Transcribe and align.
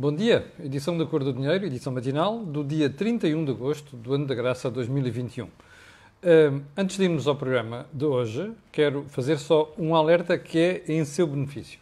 Bom 0.00 0.14
dia, 0.14 0.46
edição 0.62 0.96
da 0.96 1.04
Cor 1.04 1.24
do 1.24 1.32
Dinheiro, 1.32 1.66
edição 1.66 1.92
matinal, 1.92 2.38
do 2.44 2.62
dia 2.62 2.88
31 2.88 3.44
de 3.44 3.50
agosto 3.50 3.96
do 3.96 4.14
ano 4.14 4.26
da 4.26 4.34
graça 4.36 4.70
2021. 4.70 5.46
Uh, 5.46 5.50
antes 6.76 6.96
de 6.96 7.02
irmos 7.02 7.26
ao 7.26 7.34
programa 7.34 7.84
de 7.92 8.04
hoje, 8.04 8.52
quero 8.70 9.06
fazer 9.08 9.38
só 9.38 9.74
um 9.76 9.96
alerta 9.96 10.38
que 10.38 10.56
é 10.56 10.84
em 10.86 11.04
seu 11.04 11.26
benefício. 11.26 11.80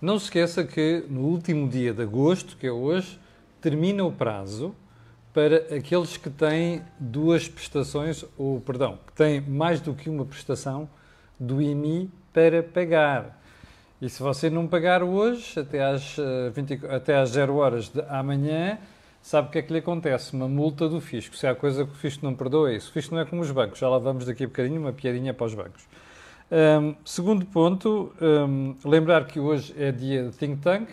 Não 0.00 0.20
se 0.20 0.26
esqueça 0.26 0.62
que 0.62 1.04
no 1.10 1.22
último 1.22 1.68
dia 1.68 1.92
de 1.92 2.00
agosto, 2.00 2.56
que 2.56 2.64
é 2.64 2.70
hoje, 2.70 3.18
termina 3.60 4.04
o 4.04 4.12
prazo 4.12 4.72
para 5.34 5.56
aqueles 5.76 6.16
que 6.16 6.30
têm 6.30 6.80
duas 6.96 7.48
prestações, 7.48 8.24
ou 8.36 8.60
perdão, 8.60 9.00
que 9.04 9.14
têm 9.14 9.40
mais 9.40 9.80
do 9.80 9.94
que 9.94 10.08
uma 10.08 10.24
prestação 10.24 10.88
do 11.40 11.60
IMI 11.60 12.08
para 12.32 12.62
pagar. 12.62 13.37
E 14.00 14.08
se 14.08 14.22
você 14.22 14.48
não 14.48 14.68
pagar 14.68 15.02
hoje, 15.02 15.58
até 15.58 15.84
às, 15.84 16.16
20, 16.54 16.72
eh, 16.72 16.94
até 16.94 17.16
às 17.16 17.30
0 17.30 17.56
horas 17.56 17.88
de 17.88 18.00
amanhã, 18.08 18.78
sabe 19.20 19.48
o 19.48 19.50
que 19.50 19.58
é 19.58 19.62
que 19.62 19.72
lhe 19.72 19.80
acontece? 19.80 20.34
Uma 20.34 20.46
multa 20.46 20.88
do 20.88 21.00
fisco. 21.00 21.36
Se 21.36 21.48
há 21.48 21.54
coisa 21.54 21.84
que 21.84 21.90
o 21.90 21.94
fisco 21.96 22.24
não 22.24 22.32
perdoa, 22.32 22.70
é 22.70 22.76
isso. 22.76 22.90
O 22.90 22.92
fisco 22.92 23.12
não 23.12 23.22
é 23.22 23.24
como 23.24 23.42
os 23.42 23.50
bancos. 23.50 23.80
Já 23.80 23.88
lá 23.88 23.98
vamos 23.98 24.24
daqui 24.24 24.44
a 24.44 24.46
bocadinho, 24.46 24.80
uma 24.80 24.92
piadinha 24.92 25.34
para 25.34 25.46
os 25.46 25.54
bancos. 25.54 25.84
Um, 26.50 26.94
segundo 27.04 27.44
ponto, 27.44 28.12
um, 28.22 28.76
lembrar 28.84 29.26
que 29.26 29.40
hoje 29.40 29.74
é 29.76 29.90
dia 29.90 30.28
de 30.28 30.36
Think 30.36 30.62
Tank. 30.62 30.88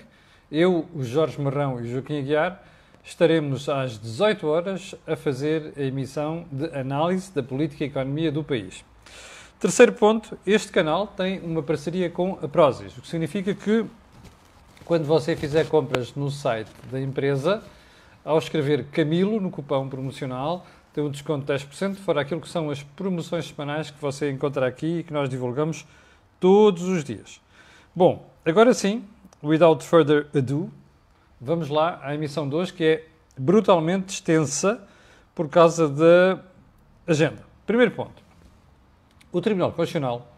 Eu, 0.52 0.88
o 0.96 1.04
Jorge 1.04 1.40
Marrão 1.40 1.80
e 1.80 1.84
o 1.84 1.88
Joaquim 1.88 2.18
Aguiar 2.18 2.60
estaremos 3.04 3.70
às 3.70 4.00
18 4.00 4.48
horas 4.48 4.96
a 5.06 5.16
fazer 5.16 5.74
a 5.78 5.82
emissão 5.82 6.46
de 6.52 6.66
análise 6.76 7.32
da 7.32 7.44
política 7.44 7.84
e 7.84 7.88
economia 7.88 8.32
do 8.32 8.44
país. 8.44 8.84
Terceiro 9.58 9.94
ponto, 9.94 10.38
este 10.46 10.70
canal 10.70 11.08
tem 11.08 11.40
uma 11.40 11.64
parceria 11.64 12.10
com 12.10 12.38
a 12.42 12.48
Prozis, 12.48 12.96
o 12.98 13.02
que 13.02 13.08
significa 13.08 13.54
que 13.54 13.86
quando 14.84 15.06
você 15.06 15.34
fizer 15.34 15.70
compras 15.70 16.14
no 16.14 16.30
site 16.30 16.70
da 16.92 17.00
empresa, 17.00 17.64
ao 18.24 18.38
escrever 18.38 18.88
Camilo 18.92 19.40
no 19.40 19.50
cupão 19.50 19.88
promocional, 19.88 20.66
tem 20.94 21.02
um 21.02 21.10
desconto 21.10 21.46
de 21.46 21.54
10%, 21.54 21.96
fora 21.96 22.20
aquilo 22.20 22.42
que 22.42 22.50
são 22.50 22.70
as 22.70 22.84
promoções 22.84 23.48
semanais 23.48 23.90
que 23.90 24.00
você 24.00 24.30
encontra 24.30 24.68
aqui 24.68 25.00
e 25.00 25.04
que 25.04 25.14
nós 25.14 25.30
divulgamos 25.30 25.88
todos 26.38 26.84
os 26.84 27.02
dias. 27.02 27.40
Bom, 27.96 28.30
agora 28.46 28.74
sim, 28.74 29.06
without 29.42 29.86
further 29.86 30.28
ado, 30.36 30.70
vamos 31.40 31.70
lá 31.70 31.98
à 32.04 32.14
emissão 32.14 32.48
de 32.48 32.56
hoje, 32.56 32.74
que 32.74 32.84
é 32.84 33.08
brutalmente 33.38 34.16
extensa 34.16 34.86
por 35.34 35.48
causa 35.48 35.88
da 35.88 36.44
agenda. 37.08 37.42
Primeiro 37.66 37.92
ponto 37.92 38.25
o 39.36 39.42
Tribunal 39.42 39.74
Constitucional 39.74 40.34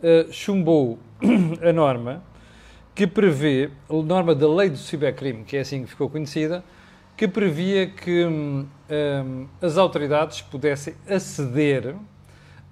uh, 0.00 0.32
chumbou 0.32 0.98
a 1.62 1.72
norma 1.72 2.24
que 2.92 3.06
prevê, 3.06 3.70
a 3.88 3.94
norma 4.02 4.34
da 4.34 4.48
lei 4.52 4.68
do 4.68 4.76
cibercrime, 4.76 5.44
que 5.44 5.56
é 5.56 5.60
assim 5.60 5.84
que 5.84 5.90
ficou 5.90 6.10
conhecida, 6.10 6.64
que 7.16 7.28
previa 7.28 7.86
que 7.86 8.24
um, 8.24 8.66
um, 8.90 9.46
as 9.62 9.78
autoridades 9.78 10.40
pudessem 10.40 10.94
aceder 11.08 11.94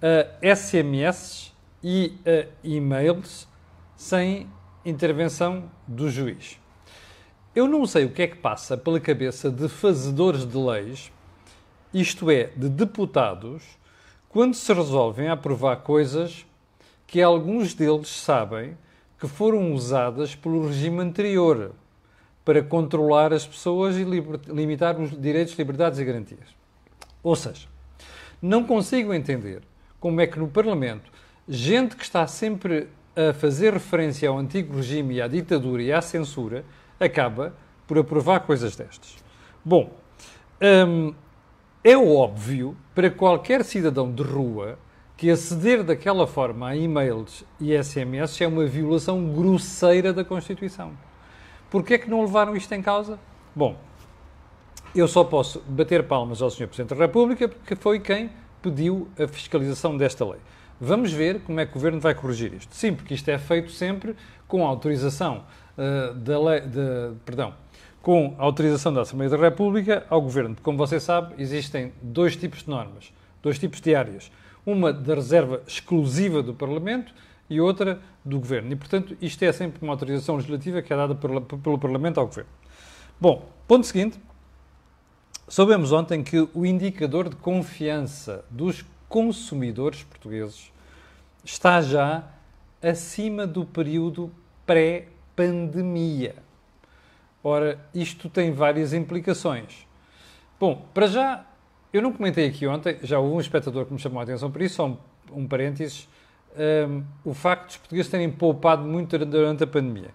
a 0.03 0.55
SMS 0.57 1.53
e 1.85 2.15
a 2.27 2.47
e-mails 2.65 3.47
sem 3.97 4.49
intervenção 4.85 5.71
do 5.87 6.11
juiz. 6.11 6.59
Eu 7.55 7.69
não 7.69 7.87
sei 7.87 8.05
o 8.07 8.11
que 8.11 8.23
é 8.23 8.27
que 8.27 8.37
passa 8.39 8.77
pela 8.77 8.99
cabeça 8.99 9.53
de 9.53 9.69
fazedores 9.69 10.45
de 10.45 10.57
leis, 10.57 11.13
isto 11.93 12.29
é, 12.29 12.51
de 12.57 12.69
deputados, 12.69 13.63
quando 14.35 14.55
se 14.55 14.73
resolvem 14.73 15.29
aprovar 15.29 15.77
coisas 15.77 16.45
que 17.07 17.23
alguns 17.23 17.73
deles 17.73 18.09
sabem 18.09 18.77
que 19.17 19.29
foram 19.29 19.73
usadas 19.73 20.35
pelo 20.35 20.67
regime 20.67 20.99
anterior 20.99 21.71
para 22.45 22.61
controlar 22.61 23.33
as 23.33 23.47
pessoas 23.47 23.95
e 23.97 24.03
limitar 24.53 24.99
os 24.99 25.17
direitos, 25.17 25.57
liberdades 25.57 26.01
e 26.01 26.05
garantias. 26.05 26.49
Ou 27.23 27.37
seja, 27.37 27.69
não 28.43 28.65
consigo 28.65 29.15
entender 29.15 29.63
como 30.01 30.21
é 30.21 30.27
que 30.27 30.41
no 30.41 30.49
Parlamento 30.49 31.13
gente 31.49 31.95
que 31.95 32.03
está 32.03 32.27
sempre 32.27 32.89
a 33.15 33.33
fazer 33.35 33.73
referência 33.73 34.29
ao 34.29 34.37
antigo 34.37 34.75
regime 34.75 35.15
e 35.15 35.23
à 35.23 35.29
ditadura 35.29 35.81
e 35.81 35.93
à 35.93 36.03
censura 36.03 36.65
acaba 36.99 37.55
por 37.87 37.99
aprovar 37.99 38.41
coisas 38.41 38.75
destas. 38.75 39.15
Bom, 39.65 39.93
hum, 40.61 41.15
é 41.85 41.97
óbvio 41.99 42.75
para 42.95 43.11
qualquer 43.11 43.63
cidadão 43.63 44.11
de 44.11 44.23
rua 44.23 44.79
que 45.19 45.31
aceder 45.31 45.85
daquela 45.85 46.27
forma 46.27 46.69
a 46.69 46.75
e-mails 46.75 47.45
e 47.61 47.77
SMS 47.77 48.41
é 48.41 48.49
uma 48.49 48.65
violação 48.65 49.33
grosseira 49.33 50.11
da 50.11 50.25
Constituição. 50.25 50.93
Porquê 51.71 51.95
é 51.95 51.99
que 51.99 52.09
não 52.09 52.23
levaram 52.23 52.57
isto 52.57 52.73
em 52.73 52.81
causa? 52.81 53.19
Bom, 53.55 53.77
eu 54.95 55.07
só 55.07 55.23
posso 55.25 55.61
bater 55.69 56.05
palmas 56.05 56.41
ao 56.41 56.51
Sr. 56.51 56.69
Presidente 56.69 56.95
da 56.95 56.97
República 56.97 57.49
porque 57.49 57.77
foi 57.77 58.01
quem 58.01 58.31
pediu 58.63 59.07
a 59.19 59.29
fiscalização 59.29 59.95
desta 59.95 60.25
lei. 60.25 60.41
Vamos 60.81 61.13
ver 61.13 61.41
como 61.41 61.61
é 61.61 61.67
que 61.67 61.73
o 61.73 61.75
Governo 61.75 62.01
vai 62.01 62.15
corrigir 62.15 62.55
isto. 62.55 62.75
Sim, 62.75 62.95
porque 62.95 63.13
isto 63.13 63.29
é 63.29 63.37
feito 63.37 63.71
sempre 63.71 64.17
com 64.49 64.67
autorização 64.67 65.45
uh, 65.77 66.15
da 66.15 66.41
lei, 66.41 66.61
de, 66.63 67.15
perdão, 67.25 67.55
com 68.05 68.35
autorização 68.37 68.93
da 68.93 69.01
Assembleia 69.01 69.31
da 69.31 69.39
República 69.39 70.07
ao 70.11 70.21
Governo. 70.21 70.55
Como 70.63 70.77
você 70.77 71.01
sabe, 71.01 71.35
existem 71.39 71.91
dois 72.03 72.37
tipos 72.37 72.63
de 72.63 72.69
normas, 72.69 73.11
dois 73.43 73.59
tipos 73.59 73.81
de 73.81 73.95
áreas. 73.95 74.31
Uma 74.67 74.93
da 74.93 75.15
reserva 75.15 75.63
exclusiva 75.67 76.43
do 76.43 76.53
Parlamento 76.53 77.15
e 77.49 77.63
outra 77.63 77.99
do 78.23 78.39
Governo. 78.39 78.71
E, 78.73 78.77
portanto, 78.77 79.17
isto 79.23 79.43
é 79.43 79.51
sempre 79.53 79.83
uma 79.83 79.95
autorização 79.95 80.37
legislativa 80.37 80.83
que 80.83 80.93
é 80.93 80.97
dada 80.97 81.15
pelo 81.15 81.79
Parlamento 81.79 82.21
ao 82.21 82.27
Governo. 82.27 82.51
Bom, 83.19 83.49
ponto 83.67 83.87
seguinte. 83.87 84.21
Soubemos 85.49 85.91
ontem 85.91 86.23
que 86.23 86.47
o 86.53 86.67
indicador 86.67 87.31
de 87.31 87.37
confiança 87.37 88.45
dos 88.51 88.85
consumidores 89.09 90.03
portugueses 90.03 90.71
está 91.43 91.81
já 91.81 92.23
acima 92.83 93.47
do 93.47 93.65
período 93.65 94.31
pré-pandemia. 94.67 96.44
Ora, 97.47 97.79
isto 97.95 98.31
tem 98.31 98.53
várias 98.53 98.95
implicações. 98.95 99.87
Bom, 100.59 100.89
para 100.95 101.07
já, 101.07 101.45
eu 101.93 102.01
não 102.01 102.11
comentei 102.11 102.47
aqui 102.49 102.67
ontem, 102.67 102.97
já 103.03 103.19
houve 103.19 103.37
um 103.37 103.41
espectador 103.41 103.85
que 103.85 103.93
me 103.93 103.99
chamou 103.99 104.19
a 104.19 104.23
atenção 104.23 104.51
por 104.51 104.63
isso, 104.63 104.77
só 104.77 104.87
um, 104.87 104.97
um 105.31 105.47
parênteses, 105.47 106.09
um, 106.89 107.03
o 107.23 107.35
facto 107.35 107.67
dos 107.67 107.77
portugueses 107.77 108.11
terem 108.11 108.31
poupado 108.31 108.83
muito 108.83 109.19
durante 109.19 109.63
a 109.63 109.67
pandemia. 109.67 110.09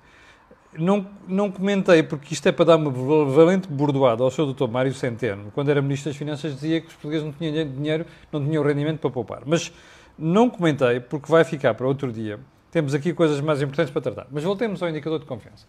Não, 0.73 1.05
não 1.27 1.51
comentei, 1.51 2.01
porque 2.01 2.33
isto 2.33 2.47
é 2.47 2.51
para 2.51 2.65
dar 2.65 2.77
uma 2.77 2.91
valente 3.25 3.67
bordoada 3.67 4.23
ao 4.23 4.31
seu 4.31 4.51
Dr. 4.51 4.67
Mário 4.67 4.93
Centeno, 4.95 5.51
quando 5.51 5.69
era 5.69 5.83
Ministro 5.83 6.09
das 6.09 6.17
Finanças, 6.17 6.55
dizia 6.55 6.81
que 6.81 6.87
os 6.87 6.93
portugueses 6.93 7.25
não 7.25 7.31
tinham 7.31 7.71
dinheiro, 7.71 8.07
não 8.31 8.43
tinham 8.43 8.63
rendimento 8.63 8.99
para 8.99 9.09
poupar. 9.11 9.43
Mas 9.45 9.71
não 10.17 10.49
comentei, 10.49 10.99
porque 10.99 11.31
vai 11.31 11.43
ficar 11.43 11.75
para 11.75 11.87
outro 11.87 12.11
dia. 12.11 12.39
Temos 12.71 12.95
aqui 12.95 13.13
coisas 13.13 13.39
mais 13.39 13.61
importantes 13.61 13.91
para 13.91 14.01
tratar. 14.01 14.27
Mas 14.31 14.43
voltemos 14.43 14.81
ao 14.81 14.89
indicador 14.89 15.19
de 15.19 15.25
confiança. 15.25 15.67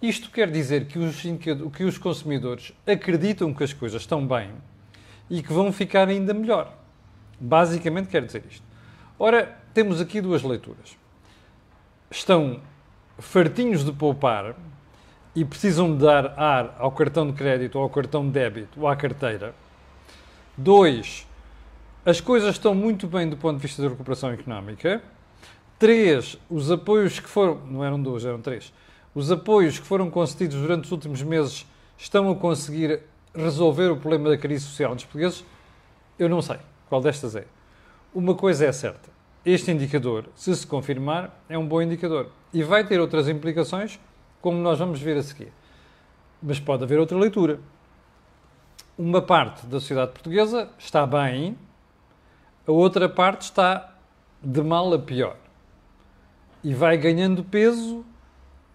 Isto 0.00 0.30
quer 0.30 0.50
dizer 0.50 0.86
que 0.86 0.98
os, 0.98 1.22
que 1.74 1.84
os 1.84 1.96
consumidores 1.96 2.72
acreditam 2.86 3.54
que 3.54 3.64
as 3.64 3.72
coisas 3.72 4.02
estão 4.02 4.26
bem 4.26 4.50
e 5.30 5.42
que 5.42 5.52
vão 5.52 5.72
ficar 5.72 6.08
ainda 6.08 6.34
melhor. 6.34 6.72
Basicamente 7.40 8.08
quer 8.08 8.24
dizer 8.24 8.44
isto. 8.48 8.62
Ora, 9.18 9.56
temos 9.72 10.00
aqui 10.00 10.20
duas 10.20 10.42
leituras. 10.42 10.96
Estão 12.10 12.60
fartinhos 13.18 13.84
de 13.84 13.92
poupar 13.92 14.54
e 15.34 15.44
precisam 15.44 15.96
de 15.96 16.04
dar 16.04 16.38
ar 16.38 16.76
ao 16.78 16.92
cartão 16.92 17.26
de 17.26 17.32
crédito 17.32 17.76
ou 17.76 17.82
ao 17.82 17.90
cartão 17.90 18.26
de 18.26 18.32
débito 18.32 18.80
ou 18.80 18.88
à 18.88 18.94
carteira. 18.94 19.54
Dois, 20.56 21.26
as 22.04 22.20
coisas 22.20 22.50
estão 22.50 22.74
muito 22.74 23.06
bem 23.06 23.28
do 23.28 23.36
ponto 23.36 23.56
de 23.56 23.62
vista 23.62 23.82
da 23.82 23.88
recuperação 23.88 24.30
económica. 24.30 25.02
Três, 25.78 26.38
os 26.50 26.70
apoios 26.70 27.18
que 27.18 27.28
foram. 27.28 27.60
Não 27.66 27.82
eram 27.82 28.00
dois, 28.00 28.24
eram 28.24 28.40
três 28.40 28.72
os 29.16 29.32
apoios 29.32 29.78
que 29.78 29.86
foram 29.86 30.10
concedidos 30.10 30.60
durante 30.60 30.84
os 30.84 30.92
últimos 30.92 31.22
meses 31.22 31.66
estão 31.96 32.30
a 32.30 32.36
conseguir 32.36 33.00
resolver 33.34 33.88
o 33.90 33.96
problema 33.96 34.28
da 34.28 34.36
crise 34.36 34.66
social 34.66 34.94
dos 34.94 35.04
portugueses? 35.04 35.42
Eu 36.18 36.28
não 36.28 36.42
sei 36.42 36.58
qual 36.86 37.00
destas 37.00 37.34
é. 37.34 37.46
Uma 38.14 38.34
coisa 38.34 38.66
é 38.66 38.72
certa: 38.72 39.08
este 39.42 39.70
indicador, 39.70 40.26
se 40.34 40.54
se 40.54 40.66
confirmar, 40.66 41.34
é 41.48 41.56
um 41.56 41.66
bom 41.66 41.80
indicador 41.80 42.28
e 42.52 42.62
vai 42.62 42.86
ter 42.86 43.00
outras 43.00 43.26
implicações, 43.26 43.98
como 44.42 44.58
nós 44.58 44.78
vamos 44.78 45.00
ver 45.00 45.16
a 45.16 45.22
seguir. 45.22 45.50
Mas 46.42 46.60
pode 46.60 46.84
haver 46.84 46.98
outra 46.98 47.16
leitura. 47.16 47.58
Uma 48.98 49.22
parte 49.22 49.64
da 49.64 49.80
sociedade 49.80 50.12
portuguesa 50.12 50.68
está 50.78 51.06
bem, 51.06 51.56
a 52.66 52.72
outra 52.72 53.08
parte 53.08 53.42
está 53.42 53.94
de 54.42 54.62
mal 54.62 54.92
a 54.92 54.98
pior. 54.98 55.38
E 56.62 56.74
vai 56.74 56.98
ganhando 56.98 57.42
peso 57.42 58.04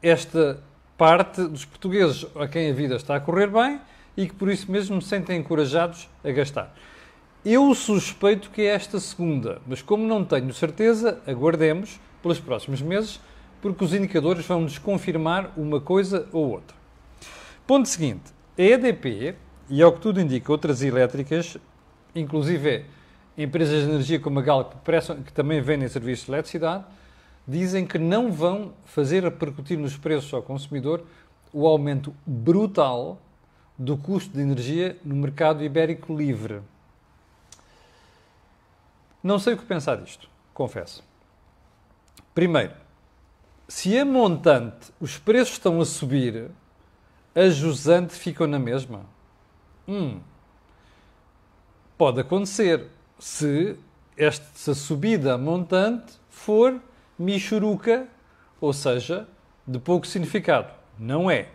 esta 0.01 0.61
parte 0.97 1.43
dos 1.43 1.65
portugueses 1.65 2.25
a 2.35 2.47
quem 2.47 2.69
a 2.69 2.73
vida 2.73 2.95
está 2.95 3.15
a 3.15 3.19
correr 3.19 3.47
bem 3.47 3.79
e 4.15 4.27
que 4.27 4.33
por 4.33 4.49
isso 4.49 4.71
mesmo 4.71 5.01
se 5.01 5.09
sentem 5.09 5.39
encorajados 5.39 6.09
a 6.23 6.31
gastar. 6.31 6.75
Eu 7.43 7.73
suspeito 7.73 8.51
que 8.51 8.61
é 8.61 8.65
esta 8.65 8.99
segunda, 8.99 9.61
mas 9.65 9.81
como 9.81 10.05
não 10.05 10.23
tenho 10.23 10.53
certeza, 10.53 11.19
aguardemos 11.25 11.99
pelos 12.21 12.39
próximos 12.39 12.81
meses, 12.81 13.19
porque 13.61 13.83
os 13.83 13.93
indicadores 13.93 14.45
vão 14.45 14.61
nos 14.61 14.77
confirmar 14.77 15.51
uma 15.57 15.81
coisa 15.81 16.27
ou 16.31 16.51
outra. 16.51 16.75
Ponto 17.65 17.87
seguinte. 17.87 18.31
A 18.57 18.61
EDP, 18.61 19.35
e 19.69 19.81
ao 19.81 19.93
que 19.93 20.01
tudo 20.01 20.21
indica, 20.21 20.51
outras 20.51 20.83
elétricas, 20.83 21.57
inclusive 22.13 22.85
empresas 23.37 23.85
de 23.85 23.89
energia 23.89 24.19
como 24.19 24.39
a 24.39 24.41
Gal, 24.41 24.65
que, 24.65 24.77
prestam, 24.77 25.23
que 25.23 25.33
também 25.33 25.61
vendem 25.61 25.87
serviços 25.87 26.25
de 26.25 26.31
eletricidade, 26.31 26.83
dizem 27.47 27.85
que 27.85 27.97
não 27.97 28.31
vão 28.31 28.73
fazer 28.85 29.23
repercutir 29.23 29.77
nos 29.77 29.97
preços 29.97 30.33
ao 30.33 30.41
consumidor 30.41 31.05
o 31.51 31.67
aumento 31.67 32.15
brutal 32.25 33.19
do 33.77 33.97
custo 33.97 34.33
de 34.33 34.41
energia 34.41 34.97
no 35.03 35.15
mercado 35.15 35.63
ibérico 35.63 36.15
livre. 36.15 36.61
Não 39.23 39.37
sei 39.37 39.53
o 39.53 39.57
que 39.57 39.65
pensar 39.65 39.97
disto, 39.97 40.29
confesso. 40.53 41.03
Primeiro, 42.33 42.73
se 43.67 43.97
a 43.97 44.05
montante 44.05 44.91
os 44.99 45.17
preços 45.17 45.53
estão 45.53 45.79
a 45.81 45.85
subir, 45.85 46.49
a 47.33 47.49
jusante 47.49 48.13
ficam 48.13 48.47
na 48.47 48.59
mesma? 48.59 49.05
Hum, 49.87 50.19
pode 51.97 52.19
acontecer 52.19 52.87
se 53.19 53.77
esta 54.17 54.73
subida 54.73 55.37
montante 55.37 56.13
for 56.29 56.81
michuruca, 57.21 58.07
ou 58.59 58.73
seja, 58.73 59.27
de 59.65 59.79
pouco 59.79 60.07
significado. 60.07 60.73
Não 60.97 61.29
é. 61.29 61.49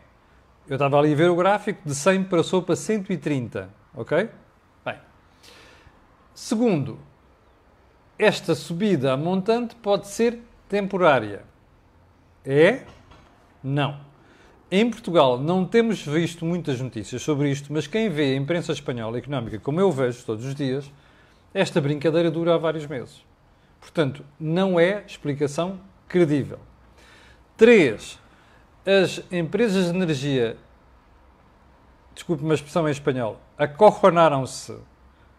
Eu 0.68 0.74
estava 0.74 0.98
ali 0.98 1.12
a 1.12 1.16
ver 1.16 1.30
o 1.30 1.36
gráfico, 1.36 1.80
de 1.84 1.94
100 1.94 2.24
passou 2.24 2.62
para 2.62 2.74
130, 2.74 3.68
ok? 3.94 4.28
Bem. 4.84 4.96
Segundo, 6.34 6.98
esta 8.18 8.54
subida 8.54 9.12
a 9.12 9.16
montante 9.16 9.76
pode 9.76 10.08
ser 10.08 10.40
temporária. 10.68 11.44
É? 12.44 12.82
Não. 13.62 14.00
Em 14.70 14.88
Portugal 14.90 15.38
não 15.38 15.64
temos 15.64 16.02
visto 16.02 16.44
muitas 16.44 16.80
notícias 16.80 17.22
sobre 17.22 17.50
isto, 17.50 17.72
mas 17.72 17.86
quem 17.86 18.08
vê 18.08 18.32
a 18.32 18.36
imprensa 18.36 18.72
espanhola 18.72 19.18
económica, 19.18 19.58
como 19.58 19.80
eu 19.80 19.92
vejo 19.92 20.24
todos 20.24 20.44
os 20.44 20.54
dias, 20.54 20.90
esta 21.54 21.80
brincadeira 21.80 22.30
dura 22.30 22.54
há 22.54 22.58
vários 22.58 22.86
meses. 22.86 23.25
Portanto, 23.86 24.24
não 24.38 24.80
é 24.80 25.04
explicação 25.06 25.78
credível. 26.08 26.58
3. 27.56 28.18
As 28.84 29.22
empresas 29.30 29.84
de 29.84 29.96
energia, 29.96 30.56
desculpe 32.12 32.42
uma 32.42 32.54
expressão 32.54 32.88
em 32.88 32.90
espanhol, 32.90 33.40
acorronaram-se 33.56 34.76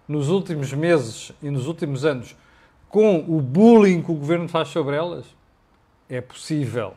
nos 0.08 0.30
últimos 0.30 0.72
meses 0.72 1.34
e 1.44 1.50
nos 1.50 1.68
últimos 1.68 2.06
anos 2.06 2.34
com 2.88 3.18
o 3.20 3.42
bullying 3.42 4.02
que 4.02 4.12
o 4.12 4.16
governo 4.16 4.48
faz 4.48 4.70
sobre 4.70 4.96
elas? 4.96 5.26
É 6.08 6.22
possível. 6.22 6.94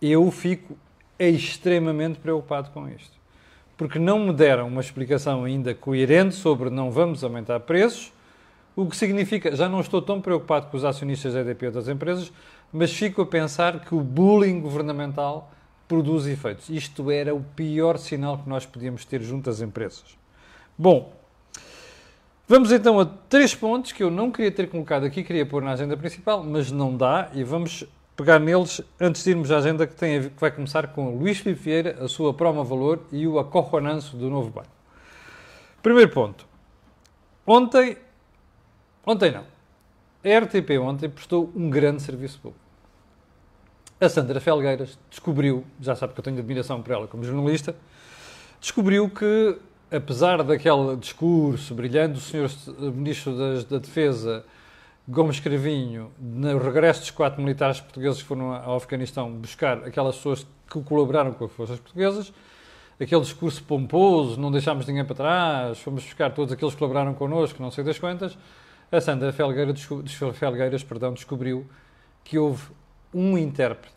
Eu 0.00 0.30
fico 0.30 0.74
extremamente 1.18 2.18
preocupado 2.18 2.70
com 2.70 2.88
isto 2.88 3.18
porque 3.76 3.98
não 3.98 4.18
me 4.18 4.32
deram 4.32 4.68
uma 4.68 4.80
explicação 4.80 5.44
ainda 5.44 5.74
coerente 5.74 6.34
sobre 6.34 6.70
não 6.70 6.90
vamos 6.90 7.22
aumentar 7.22 7.60
preços, 7.60 8.10
o 8.78 8.86
que 8.86 8.96
significa, 8.96 9.56
já 9.56 9.68
não 9.68 9.80
estou 9.80 10.00
tão 10.00 10.20
preocupado 10.20 10.68
com 10.68 10.76
os 10.76 10.84
acionistas 10.84 11.34
da 11.34 11.40
EDP 11.40 11.66
ou 11.66 11.72
das 11.72 11.88
empresas, 11.88 12.32
mas 12.72 12.92
fico 12.92 13.20
a 13.22 13.26
pensar 13.26 13.80
que 13.80 13.92
o 13.92 14.00
bullying 14.00 14.60
governamental 14.60 15.50
produz 15.88 16.28
efeitos. 16.28 16.68
Isto 16.68 17.10
era 17.10 17.34
o 17.34 17.42
pior 17.56 17.98
sinal 17.98 18.38
que 18.38 18.48
nós 18.48 18.64
podíamos 18.64 19.04
ter 19.04 19.20
junto 19.20 19.50
às 19.50 19.60
empresas. 19.60 20.16
Bom, 20.78 21.12
vamos 22.46 22.70
então 22.70 23.00
a 23.00 23.04
três 23.04 23.52
pontos 23.52 23.90
que 23.90 24.00
eu 24.00 24.12
não 24.12 24.30
queria 24.30 24.52
ter 24.52 24.68
colocado 24.68 25.04
aqui, 25.04 25.24
queria 25.24 25.44
pôr 25.44 25.60
na 25.60 25.72
agenda 25.72 25.96
principal, 25.96 26.44
mas 26.44 26.70
não 26.70 26.96
dá, 26.96 27.30
e 27.34 27.42
vamos 27.42 27.84
pegar 28.16 28.38
neles 28.38 28.80
antes 29.00 29.24
de 29.24 29.30
irmos 29.30 29.50
à 29.50 29.56
agenda 29.56 29.88
que, 29.88 29.96
tem, 29.96 30.22
que 30.22 30.40
vai 30.40 30.52
começar 30.52 30.86
com 30.86 31.18
Luís 31.18 31.38
Filipe 31.38 31.60
Vieira, 31.60 31.98
a 32.00 32.06
sua 32.06 32.32
Proma 32.32 32.62
Valor 32.62 33.00
e 33.10 33.26
o 33.26 33.40
acorronanço 33.40 34.16
do 34.16 34.30
novo 34.30 34.50
banco. 34.50 34.70
Primeiro 35.82 36.12
ponto. 36.12 36.46
Ontem, 37.44 37.96
ontem 39.08 39.32
não, 39.32 39.44
a 40.24 40.38
RTP 40.44 40.78
ontem 40.80 41.08
prestou 41.08 41.50
um 41.54 41.70
grande 41.70 42.02
serviço 42.02 42.38
público. 42.40 42.64
A 44.00 44.08
Sandra 44.08 44.40
Felgueiras 44.40 44.98
descobriu, 45.10 45.64
já 45.80 45.96
sabe 45.96 46.12
que 46.12 46.20
eu 46.20 46.24
tenho 46.24 46.38
admiração 46.38 46.82
por 46.82 46.92
ela 46.92 47.06
como 47.08 47.24
jornalista, 47.24 47.74
descobriu 48.60 49.08
que, 49.10 49.58
apesar 49.90 50.42
daquele 50.42 50.96
discurso 50.96 51.74
brilhante 51.74 52.14
do 52.14 52.20
Sr. 52.20 52.48
Ministro 52.92 53.64
da 53.64 53.78
Defesa 53.78 54.44
Gomes 55.08 55.40
Cravinho, 55.40 56.12
no 56.20 56.58
regresso 56.58 57.00
dos 57.00 57.10
quatro 57.10 57.40
militares 57.40 57.80
portugueses 57.80 58.20
que 58.20 58.28
foram 58.28 58.52
ao 58.52 58.76
Afeganistão 58.76 59.32
buscar 59.32 59.78
aquelas 59.84 60.16
pessoas 60.16 60.46
que 60.70 60.82
colaboraram 60.82 61.32
com 61.32 61.46
as 61.46 61.52
forças 61.52 61.80
portuguesas, 61.80 62.32
aquele 63.00 63.22
discurso 63.22 63.62
pomposo, 63.64 64.38
não 64.38 64.52
deixámos 64.52 64.86
ninguém 64.86 65.04
para 65.04 65.14
trás, 65.14 65.78
fomos 65.78 66.04
buscar 66.04 66.30
todos 66.34 66.52
aqueles 66.52 66.74
que 66.74 66.78
colaboraram 66.78 67.14
connosco, 67.14 67.62
não 67.62 67.70
sei 67.70 67.82
das 67.82 67.98
quantas, 67.98 68.36
a 68.90 69.00
Sandra 69.00 69.32
Felgueira, 69.32 69.74
Felgueiras 70.34 70.82
perdão, 70.82 71.12
descobriu 71.12 71.66
que 72.24 72.38
houve 72.38 72.64
um 73.12 73.36
intérprete 73.36 73.96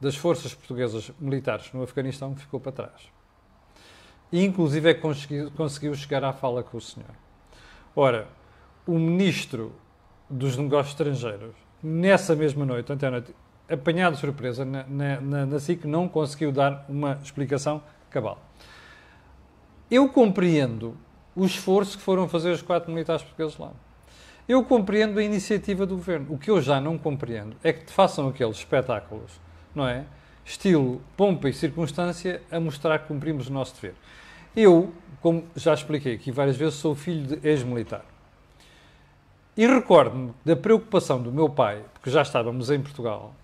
das 0.00 0.16
forças 0.16 0.52
portuguesas 0.54 1.12
militares 1.20 1.72
no 1.72 1.82
Afeganistão 1.82 2.34
que 2.34 2.40
ficou 2.40 2.58
para 2.58 2.72
trás. 2.72 3.12
E, 4.32 4.44
inclusive, 4.44 4.90
é 4.90 4.94
que 4.94 5.00
conseguiu, 5.00 5.50
conseguiu 5.52 5.94
chegar 5.94 6.24
à 6.24 6.32
fala 6.32 6.62
com 6.62 6.76
o 6.76 6.80
senhor. 6.80 7.10
Ora, 7.94 8.26
o 8.86 8.98
ministro 8.98 9.72
dos 10.28 10.56
negócios 10.56 10.94
estrangeiros, 10.94 11.54
nessa 11.82 12.34
mesma 12.34 12.64
noite, 12.64 12.90
ontem 12.90 13.06
à 13.06 13.10
noite, 13.10 13.34
apanhado 13.68 14.14
de 14.14 14.20
surpresa 14.20 14.64
na, 14.64 14.84
na, 14.84 15.46
na 15.46 15.60
SIC, 15.60 15.84
não 15.84 16.08
conseguiu 16.08 16.50
dar 16.50 16.84
uma 16.88 17.20
explicação 17.22 17.82
cabal. 18.10 18.42
Eu 19.90 20.08
compreendo 20.08 20.96
o 21.36 21.44
esforço 21.44 21.98
que 21.98 22.02
foram 22.02 22.28
fazer 22.28 22.50
os 22.50 22.62
quatro 22.62 22.90
militares 22.90 23.22
portugueses 23.22 23.58
lá. 23.58 23.72
Eu 24.52 24.62
compreendo 24.62 25.18
a 25.18 25.22
iniciativa 25.22 25.86
do 25.86 25.96
governo. 25.96 26.26
O 26.28 26.36
que 26.36 26.50
eu 26.50 26.60
já 26.60 26.78
não 26.78 26.98
compreendo 26.98 27.56
é 27.64 27.72
que 27.72 27.90
façam 27.90 28.28
aqueles 28.28 28.58
espetáculos, 28.58 29.40
não 29.74 29.88
é? 29.88 30.04
Estilo 30.44 31.00
pompa 31.16 31.48
e 31.48 31.54
circunstância 31.54 32.42
a 32.50 32.60
mostrar 32.60 32.98
que 32.98 33.08
cumprimos 33.08 33.48
o 33.48 33.52
nosso 33.54 33.74
dever. 33.74 33.94
Eu, 34.54 34.92
como 35.22 35.44
já 35.56 35.72
expliquei 35.72 36.16
aqui 36.16 36.30
várias 36.30 36.54
vezes, 36.54 36.74
sou 36.74 36.94
filho 36.94 37.34
de 37.34 37.48
ex-militar. 37.48 38.04
E 39.56 39.66
recordo-me 39.66 40.34
da 40.44 40.54
preocupação 40.54 41.22
do 41.22 41.32
meu 41.32 41.48
pai, 41.48 41.82
porque 41.94 42.10
já 42.10 42.20
estávamos 42.20 42.70
em 42.70 42.78
Portugal, 42.78 43.34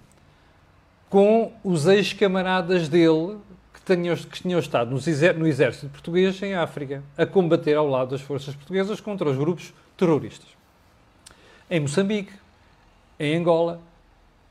com 1.09 1.55
os 1.65 1.87
ex-camaradas 1.87 2.87
dele 2.87 3.39
que 3.73 3.97
tinham, 3.97 4.15
que 4.15 4.43
tinham 4.43 4.61
estado 4.61 4.91
no 4.91 5.47
exército 5.47 5.89
português 5.89 6.43
em 6.43 6.53
África, 6.53 7.03
a 7.17 7.25
combater 7.25 7.77
ao 7.77 7.89
lado 7.89 8.11
das 8.11 8.21
forças 8.21 8.55
portuguesas 8.55 9.01
contra 9.01 9.27
os 9.31 9.39
grupos 9.39 9.73
terroristas. 9.97 10.58
Em 11.71 11.81
Moçambique, 11.81 12.33
em 13.21 13.37
Angola 13.37 13.81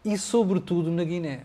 e, 0.05 0.17
sobretudo, 0.17 0.91
na 0.91 1.03
Guiné. 1.03 1.41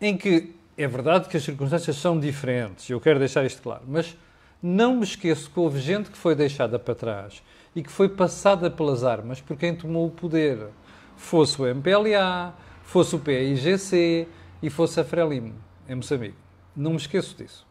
Em 0.00 0.16
que 0.16 0.54
é 0.76 0.88
verdade 0.88 1.28
que 1.28 1.36
as 1.36 1.42
circunstâncias 1.42 1.96
são 1.96 2.18
diferentes, 2.18 2.88
eu 2.88 3.00
quero 3.00 3.18
deixar 3.18 3.44
isto 3.44 3.62
claro, 3.62 3.84
mas 3.86 4.16
não 4.62 4.96
me 4.96 5.04
esqueço 5.04 5.50
que 5.50 5.60
houve 5.60 5.78
gente 5.78 6.10
que 6.10 6.16
foi 6.16 6.34
deixada 6.34 6.78
para 6.78 6.94
trás 6.94 7.42
e 7.76 7.82
que 7.82 7.90
foi 7.90 8.08
passada 8.08 8.70
pelas 8.70 9.04
armas 9.04 9.40
por 9.40 9.58
quem 9.58 9.76
tomou 9.76 10.06
o 10.06 10.10
poder. 10.10 10.68
Fosse 11.16 11.60
o 11.60 11.66
MPLA, 11.66 12.54
fosse 12.82 13.14
o 13.14 13.18
PIGC 13.18 14.26
e 14.62 14.70
fosse 14.70 14.98
a 15.00 15.04
Frelimo, 15.04 15.54
em 15.86 15.96
Moçambique. 15.96 16.36
Não 16.74 16.92
me 16.92 16.96
esqueço 16.96 17.36
disso. 17.36 17.66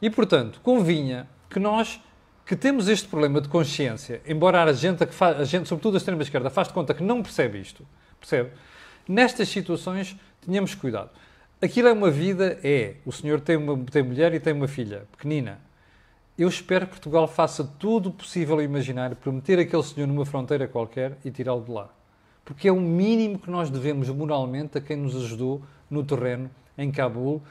E, 0.00 0.08
portanto, 0.08 0.60
convinha 0.62 1.28
que 1.50 1.58
nós, 1.58 2.00
que 2.48 2.56
temos 2.56 2.88
este 2.88 3.06
problema 3.06 3.42
de 3.42 3.48
consciência, 3.48 4.22
embora 4.26 4.64
a 4.64 4.72
gente, 4.72 5.06
a 5.20 5.44
gente 5.44 5.68
sobretudo 5.68 5.96
a 5.96 5.98
extrema-esquerda, 5.98 6.48
faz 6.48 6.68
de 6.68 6.72
conta 6.72 6.94
que 6.94 7.02
não 7.02 7.22
percebe 7.22 7.60
isto, 7.60 7.86
percebe? 8.18 8.52
Nestas 9.06 9.50
situações, 9.50 10.16
tenhamos 10.40 10.74
cuidado. 10.74 11.10
Aquilo 11.60 11.88
é 11.88 11.92
uma 11.92 12.10
vida, 12.10 12.58
é. 12.64 12.94
O 13.04 13.12
senhor 13.12 13.42
tem 13.42 13.58
uma 13.58 13.76
tem 13.84 14.02
mulher 14.02 14.32
e 14.32 14.40
tem 14.40 14.54
uma 14.54 14.66
filha 14.66 15.06
pequenina. 15.12 15.60
Eu 16.38 16.48
espero 16.48 16.86
que 16.86 16.92
Portugal 16.92 17.28
faça 17.28 17.62
tudo 17.78 18.10
possível 18.10 18.62
e 18.62 18.64
imaginário 18.64 19.14
para 19.14 19.30
meter 19.30 19.58
aquele 19.58 19.82
senhor 19.82 20.06
numa 20.06 20.24
fronteira 20.24 20.66
qualquer 20.66 21.18
e 21.22 21.30
tirá-lo 21.30 21.62
de 21.62 21.70
lá. 21.70 21.90
Porque 22.46 22.66
é 22.66 22.72
o 22.72 22.80
mínimo 22.80 23.38
que 23.38 23.50
nós 23.50 23.68
devemos 23.68 24.08
moralmente 24.08 24.78
a 24.78 24.80
quem 24.80 24.96
nos 24.96 25.14
ajudou 25.14 25.60
no 25.90 26.02
terreno 26.02 26.50
em 26.78 26.90
Cabul. 26.90 27.42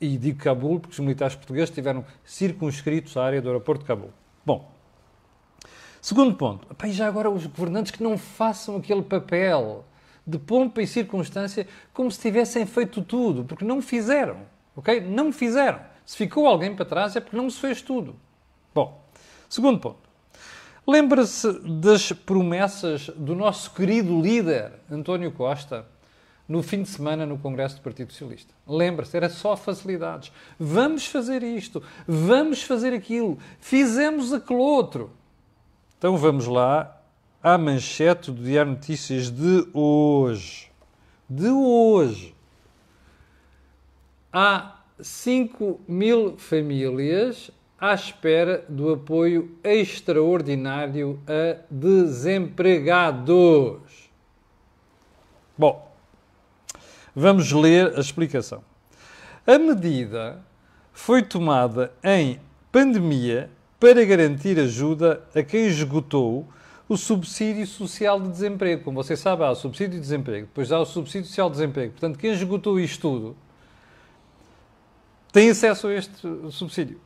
E 0.00 0.18
digo 0.18 0.40
Cabul 0.40 0.80
porque 0.80 0.94
os 0.94 0.98
militares 0.98 1.36
portugueses 1.36 1.68
estiveram 1.68 2.04
circunscritos 2.24 3.16
à 3.16 3.24
área 3.24 3.40
do 3.40 3.48
aeroporto 3.48 3.82
de 3.82 3.86
Cabul. 3.86 4.10
Bom, 4.44 4.70
segundo 6.00 6.34
ponto. 6.34 6.66
e 6.84 6.92
já 6.92 7.06
agora 7.06 7.30
os 7.30 7.46
governantes 7.46 7.92
que 7.92 8.02
não 8.02 8.16
façam 8.16 8.76
aquele 8.76 9.02
papel 9.02 9.84
de 10.26 10.38
pompa 10.38 10.80
e 10.82 10.86
circunstância 10.86 11.66
como 11.92 12.10
se 12.10 12.20
tivessem 12.20 12.64
feito 12.66 13.02
tudo, 13.02 13.44
porque 13.44 13.64
não 13.64 13.82
fizeram. 13.82 14.38
Ok? 14.76 15.00
Não 15.00 15.32
fizeram. 15.32 15.80
Se 16.04 16.16
ficou 16.16 16.46
alguém 16.46 16.74
para 16.74 16.84
trás 16.84 17.16
é 17.16 17.20
porque 17.20 17.36
não 17.36 17.50
se 17.50 17.58
fez 17.58 17.82
tudo. 17.82 18.16
Bom, 18.74 19.04
segundo 19.48 19.78
ponto. 19.78 20.08
Lembra-se 20.86 21.52
das 21.68 22.10
promessas 22.12 23.08
do 23.10 23.34
nosso 23.34 23.72
querido 23.72 24.20
líder, 24.20 24.72
António 24.90 25.30
Costa, 25.30 25.86
no 26.50 26.62
fim 26.64 26.82
de 26.82 26.88
semana 26.88 27.24
no 27.24 27.38
Congresso 27.38 27.76
do 27.76 27.82
Partido 27.82 28.10
Socialista. 28.10 28.52
Lembra-se, 28.66 29.16
era 29.16 29.28
só 29.28 29.56
facilidades. 29.56 30.32
Vamos 30.58 31.06
fazer 31.06 31.44
isto, 31.44 31.80
vamos 32.08 32.64
fazer 32.64 32.92
aquilo, 32.92 33.38
fizemos 33.60 34.32
aquele 34.32 34.58
outro. 34.58 35.12
Então 35.96 36.16
vamos 36.16 36.48
lá 36.48 37.00
à 37.40 37.56
manchete 37.56 38.32
do 38.32 38.42
Diário 38.42 38.72
Notícias 38.72 39.30
de 39.30 39.68
hoje. 39.72 40.72
De 41.28 41.48
hoje. 41.48 42.34
Há 44.32 44.80
5 44.98 45.82
mil 45.86 46.36
famílias 46.36 47.52
à 47.78 47.94
espera 47.94 48.64
do 48.68 48.92
apoio 48.92 49.56
extraordinário 49.62 51.20
a 51.28 51.58
desempregados. 51.70 54.10
Bom, 55.56 55.89
vamos 57.14 57.52
ler 57.52 57.96
a 57.96 58.00
explicação. 58.00 58.62
A 59.46 59.58
medida 59.58 60.42
foi 60.92 61.22
tomada 61.22 61.92
em 62.04 62.40
pandemia 62.70 63.50
para 63.78 64.04
garantir 64.04 64.58
ajuda 64.58 65.22
a 65.34 65.42
quem 65.42 65.66
esgotou 65.66 66.46
o 66.88 66.96
subsídio 66.96 67.66
social 67.66 68.20
de 68.20 68.28
desemprego. 68.28 68.82
Como 68.82 69.02
vocês 69.02 69.18
sabem, 69.18 69.46
há 69.46 69.50
o 69.50 69.54
subsídio 69.54 69.94
de 69.94 70.00
desemprego, 70.00 70.46
depois 70.46 70.70
há 70.70 70.78
o 70.78 70.84
subsídio 70.84 71.28
social 71.28 71.48
de 71.48 71.56
desemprego. 71.56 71.92
Portanto, 71.92 72.18
quem 72.18 72.32
esgotou 72.32 72.78
isto 72.78 73.00
tudo 73.00 73.36
tem 75.32 75.50
acesso 75.50 75.86
a 75.86 75.94
este 75.94 76.12
subsídio. 76.50 77.00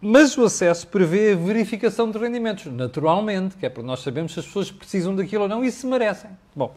Mas 0.00 0.36
o 0.36 0.44
acesso 0.44 0.88
prevê 0.88 1.32
a 1.32 1.36
verificação 1.36 2.10
de 2.10 2.18
rendimentos, 2.18 2.66
naturalmente, 2.66 3.56
que 3.56 3.64
é 3.64 3.68
porque 3.68 3.86
nós 3.86 4.00
sabemos 4.00 4.32
se 4.32 4.40
as 4.40 4.46
pessoas 4.46 4.70
precisam 4.70 5.14
daquilo 5.14 5.44
ou 5.44 5.48
não 5.48 5.64
e 5.64 5.70
se 5.70 5.86
merecem. 5.86 6.30
Bom, 6.56 6.74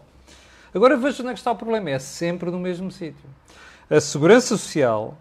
agora 0.75 0.97
veja 0.97 1.21
onde 1.21 1.31
é 1.31 1.33
que 1.33 1.39
está 1.39 1.51
o 1.51 1.55
problema. 1.55 1.89
É 1.89 1.99
sempre 1.99 2.51
no 2.51 2.59
mesmo 2.59 2.91
sítio. 2.91 3.29
A 3.89 3.99
Segurança 4.01 4.47
Social, 4.47 5.17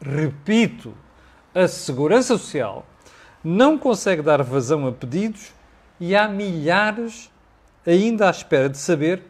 repito, 0.00 0.94
a 1.54 1.66
Segurança 1.66 2.38
Social 2.38 2.86
não 3.42 3.78
consegue 3.78 4.22
dar 4.22 4.42
vazão 4.42 4.86
a 4.86 4.92
pedidos 4.92 5.52
e 5.98 6.14
há 6.14 6.28
milhares 6.28 7.30
ainda 7.86 8.28
à 8.28 8.30
espera 8.30 8.68
de 8.68 8.78
saber 8.78 9.22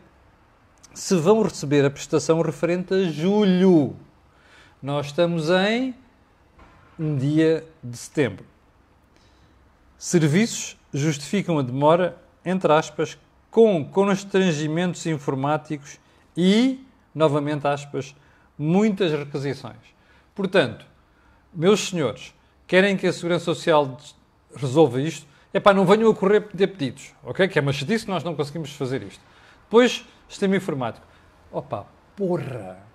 se 0.92 1.16
vão 1.16 1.42
receber 1.42 1.85
a 1.85 1.90
prestação 1.90 2.40
referente 2.42 2.92
a 2.92 3.04
julho. 3.04 3.97
Nós 4.82 5.06
estamos 5.06 5.49
em 5.50 5.94
um 6.99 7.16
dia 7.16 7.66
de 7.82 7.97
setembro. 7.97 8.44
Serviços 9.97 10.76
justificam 10.92 11.59
a 11.59 11.62
demora, 11.62 12.18
entre 12.44 12.73
aspas, 12.73 13.16
com 13.50 13.85
constrangimentos 13.85 15.04
informáticos 15.07 15.99
e, 16.37 16.85
novamente 17.14 17.66
aspas, 17.66 18.14
muitas 18.59 19.12
requisições. 19.12 19.76
Portanto, 20.35 20.87
meus 21.52 21.88
senhores, 21.88 22.35
querem 22.66 22.97
que 22.97 23.07
a 23.07 23.12
Segurança 23.12 23.47
Social 23.47 23.97
resolva 24.54 25.00
isto? 25.00 25.26
É 25.52 25.59
pá, 25.59 25.75
não 25.75 25.85
venham 25.85 26.11
a 26.11 26.14
correr 26.14 26.42
pedir 26.42 26.69
pedidos, 26.69 27.12
ok? 27.25 27.49
Que 27.49 27.59
é 27.59 27.62
uma 27.62 27.73
chatice 27.73 28.04
que 28.04 28.11
nós 28.11 28.23
não 28.23 28.37
conseguimos 28.37 28.73
fazer 28.73 29.02
isto. 29.02 29.21
Depois, 29.64 30.04
sistema 30.28 30.57
informático. 30.57 31.04
Opa, 31.50 31.87
porra! 32.14 32.90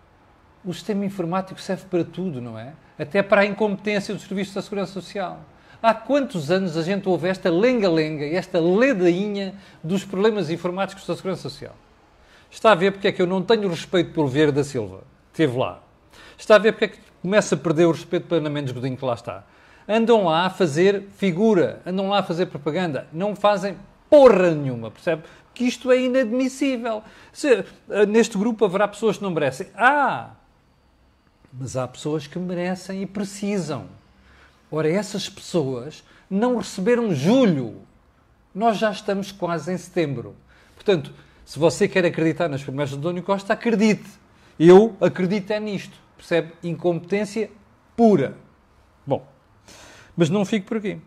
o 0.66 0.74
sistema 0.74 1.06
informático 1.06 1.62
serve 1.62 1.86
para 1.86 2.04
tudo, 2.04 2.42
não 2.42 2.58
é? 2.58 2.74
Até 2.98 3.22
para 3.22 3.42
a 3.42 3.46
incompetência 3.46 4.14
dos 4.14 4.24
serviços 4.24 4.54
da 4.54 4.62
Segurança 4.62 4.94
Social. 4.94 5.40
Há 5.86 5.94
quantos 5.94 6.50
anos 6.50 6.76
a 6.78 6.82
gente 6.82 7.08
ouve 7.08 7.28
esta 7.28 7.48
lenga-lenga, 7.48 8.26
esta 8.26 8.60
ledainha 8.60 9.54
dos 9.84 10.04
problemas 10.04 10.50
informáticos 10.50 11.06
da 11.06 11.16
Segurança 11.16 11.44
Social? 11.44 11.76
Está 12.50 12.72
a 12.72 12.76
ver 12.76 12.94
porque 12.94 13.10
é 13.10 13.12
que 13.12 13.22
eu 13.22 13.28
não 13.28 13.44
tenho 13.44 13.70
respeito 13.70 14.12
pelo 14.12 14.28
Vieira 14.28 14.52
da 14.52 14.64
Silva, 14.64 15.04
esteve 15.32 15.56
lá. 15.56 15.84
Está 16.36 16.56
a 16.56 16.58
ver 16.58 16.72
porque 16.72 16.86
é 16.86 16.88
que 16.88 16.98
começa 17.22 17.54
a 17.54 17.58
perder 17.60 17.86
o 17.86 17.92
respeito 17.92 18.26
pelo 18.26 18.42
Ana 18.42 18.50
Mendes 18.50 18.74
Godinho, 18.74 18.98
que 18.98 19.06
lá 19.06 19.14
está. 19.14 19.44
Andam 19.88 20.24
lá 20.24 20.48
a 20.48 20.50
fazer 20.50 21.04
figura, 21.18 21.84
andam 21.86 22.10
lá 22.10 22.18
a 22.18 22.24
fazer 22.24 22.48
propaganda, 22.48 23.08
não 23.14 23.36
fazem 23.36 23.78
porra 24.10 24.56
nenhuma, 24.56 24.90
percebe? 24.90 25.22
Que 25.54 25.66
isto 25.66 25.92
é 25.92 26.00
inadmissível. 26.00 27.04
Se, 27.32 27.64
eh, 27.92 28.06
neste 28.08 28.40
grupo 28.40 28.66
haverá 28.66 28.88
pessoas 28.88 29.18
que 29.18 29.24
não 29.24 29.30
merecem. 29.30 29.68
Ah, 29.76 30.32
mas 31.54 31.78
há 31.78 31.88
pessoas 31.88 32.26
que 32.26 32.40
merecem 32.40 33.04
e 33.04 33.06
precisam. 33.06 33.86
Ora, 34.76 34.90
essas 34.90 35.30
pessoas 35.30 36.04
não 36.30 36.58
receberam 36.58 37.16
julho. 37.16 37.76
Nós 38.54 38.78
já 38.78 38.92
estamos 38.92 39.32
quase 39.32 39.72
em 39.72 39.78
setembro. 39.78 40.36
Portanto, 40.74 41.14
se 41.46 41.58
você 41.58 41.88
quer 41.88 42.04
acreditar 42.04 42.50
nas 42.50 42.62
promessas 42.62 42.92
de 42.92 42.98
António 42.98 43.24
Costa, 43.24 43.54
acredite. 43.54 44.04
Eu 44.60 44.98
acredito 45.00 45.52
é 45.52 45.62
nisto. 45.62 45.98
Percebe? 46.18 46.52
Incompetência 46.62 47.50
pura. 47.96 48.36
Bom, 49.08 49.26
mas 50.14 50.30
não 50.30 50.44
fique 50.44 50.66
por 50.66 50.76
aqui. 50.76 51.00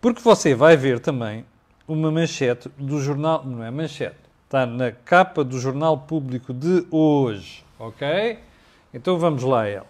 Porque 0.00 0.20
você 0.20 0.52
vai 0.52 0.76
ver 0.76 0.98
também 0.98 1.46
uma 1.86 2.10
manchete 2.10 2.68
do 2.76 3.00
jornal. 3.00 3.44
Não 3.46 3.62
é 3.62 3.70
manchete. 3.70 4.18
Está 4.46 4.66
na 4.66 4.90
capa 4.90 5.44
do 5.44 5.60
Jornal 5.60 5.96
Público 5.96 6.52
de 6.52 6.84
hoje. 6.90 7.64
Ok? 7.78 8.40
Então 8.92 9.16
vamos 9.16 9.44
lá, 9.44 9.68
El. 9.68 9.86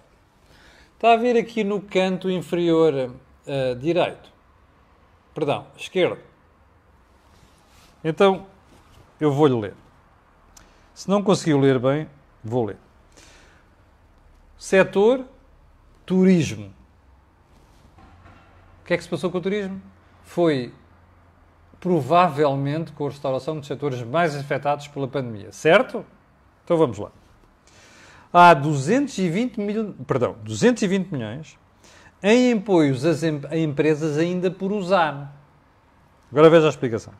Está 1.00 1.14
a 1.14 1.16
ver 1.16 1.34
aqui 1.34 1.64
no 1.64 1.80
canto 1.80 2.30
inferior 2.30 2.92
uh, 2.92 3.74
direito. 3.76 4.30
Perdão, 5.32 5.66
esquerdo. 5.74 6.18
Então, 8.04 8.46
eu 9.18 9.32
vou-lhe 9.32 9.58
ler. 9.58 9.72
Se 10.92 11.08
não 11.08 11.22
conseguiu 11.22 11.58
ler 11.58 11.78
bem, 11.78 12.06
vou 12.44 12.66
ler. 12.66 12.76
Setor 14.58 15.24
turismo. 16.04 16.70
O 18.82 18.84
que 18.84 18.92
é 18.92 18.98
que 18.98 19.02
se 19.02 19.08
passou 19.08 19.30
com 19.30 19.38
o 19.38 19.40
turismo? 19.40 19.80
Foi 20.22 20.70
provavelmente 21.80 22.92
com 22.92 23.06
a 23.06 23.08
restauração 23.08 23.56
dos 23.56 23.66
setores 23.66 24.02
mais 24.02 24.36
afetados 24.36 24.86
pela 24.86 25.08
pandemia, 25.08 25.50
certo? 25.50 26.04
Então 26.62 26.76
vamos 26.76 26.98
lá 26.98 27.10
há 28.32 28.54
220, 28.54 29.58
mil, 29.58 29.92
perdão, 30.06 30.36
220 30.44 31.10
milhões 31.10 31.58
em 32.22 32.52
apoios 32.52 33.04
a 33.04 33.10
empresas 33.56 34.16
ainda 34.18 34.48
por 34.50 34.72
usar. 34.72 35.34
Agora 36.30 36.50
veja 36.50 36.66
a 36.66 36.68
explicação. 36.68 37.12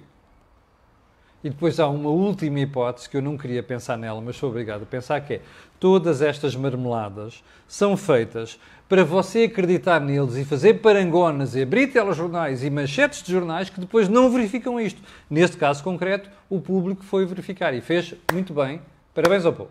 E 1.43 1.51
depois 1.51 1.79
há 1.79 1.89
uma 1.89 2.11
última 2.11 2.59
hipótese 2.59 3.09
que 3.09 3.17
eu 3.17 3.23
não 3.23 3.39
queria 3.39 3.63
pensar 3.63 3.97
nela, 3.97 4.21
mas 4.21 4.37
sou 4.37 4.51
obrigado 4.51 4.83
a 4.83 4.87
pensar 4.87 5.21
que 5.21 5.35
é 5.35 5.41
todas 5.79 6.21
estas 6.21 6.57
marmeladas 6.57 7.45
são 7.69 7.97
feitas 7.97 8.59
para 8.89 9.05
você 9.05 9.45
acreditar 9.45 10.01
neles 10.01 10.35
e 10.35 10.45
fazer 10.45 10.75
parangonas 10.81 11.55
e 11.55 11.63
abrir 11.63 11.89
telejornais 11.89 12.65
e 12.65 12.71
manchetes 12.71 13.23
de 13.23 13.31
jornais 13.31 13.71
que 13.71 13.79
depois 13.79 14.09
não 14.09 14.31
verificam 14.31 14.81
isto. 14.81 15.01
Neste 15.31 15.57
caso 15.57 15.85
concreto, 15.85 16.29
o 16.51 16.61
público 16.61 17.05
foi 17.05 17.25
verificar 17.25 17.73
e 17.73 17.81
fez 17.81 18.15
muito 18.33 18.53
bem. 18.53 18.81
Parabéns 19.15 19.45
ao 19.45 19.53
povo. 19.53 19.71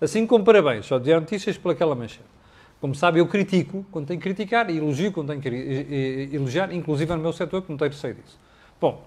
Assim 0.00 0.26
como 0.26 0.44
parabéns 0.44 0.90
ao 0.90 0.98
Diário 0.98 1.20
Notícias 1.20 1.56
por 1.56 1.72
aquela 1.72 1.94
manchete. 1.94 2.24
Como 2.80 2.94
sabe, 2.94 3.20
eu 3.20 3.26
critico 3.26 3.86
quando 3.90 4.08
tenho 4.08 4.18
que 4.18 4.24
criticar 4.24 4.68
e 4.68 4.78
elogio 4.78 5.12
quando 5.12 5.28
tenho 5.28 5.40
que 5.40 6.28
elogiar, 6.34 6.72
inclusive 6.72 7.14
no 7.14 7.22
meu 7.22 7.32
setor, 7.32 7.62
que 7.62 7.70
não 7.70 7.78
tenho 7.78 7.90
receio 7.90 8.14
disso. 8.14 8.38
Bom, 8.80 9.06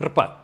repare, 0.00 0.43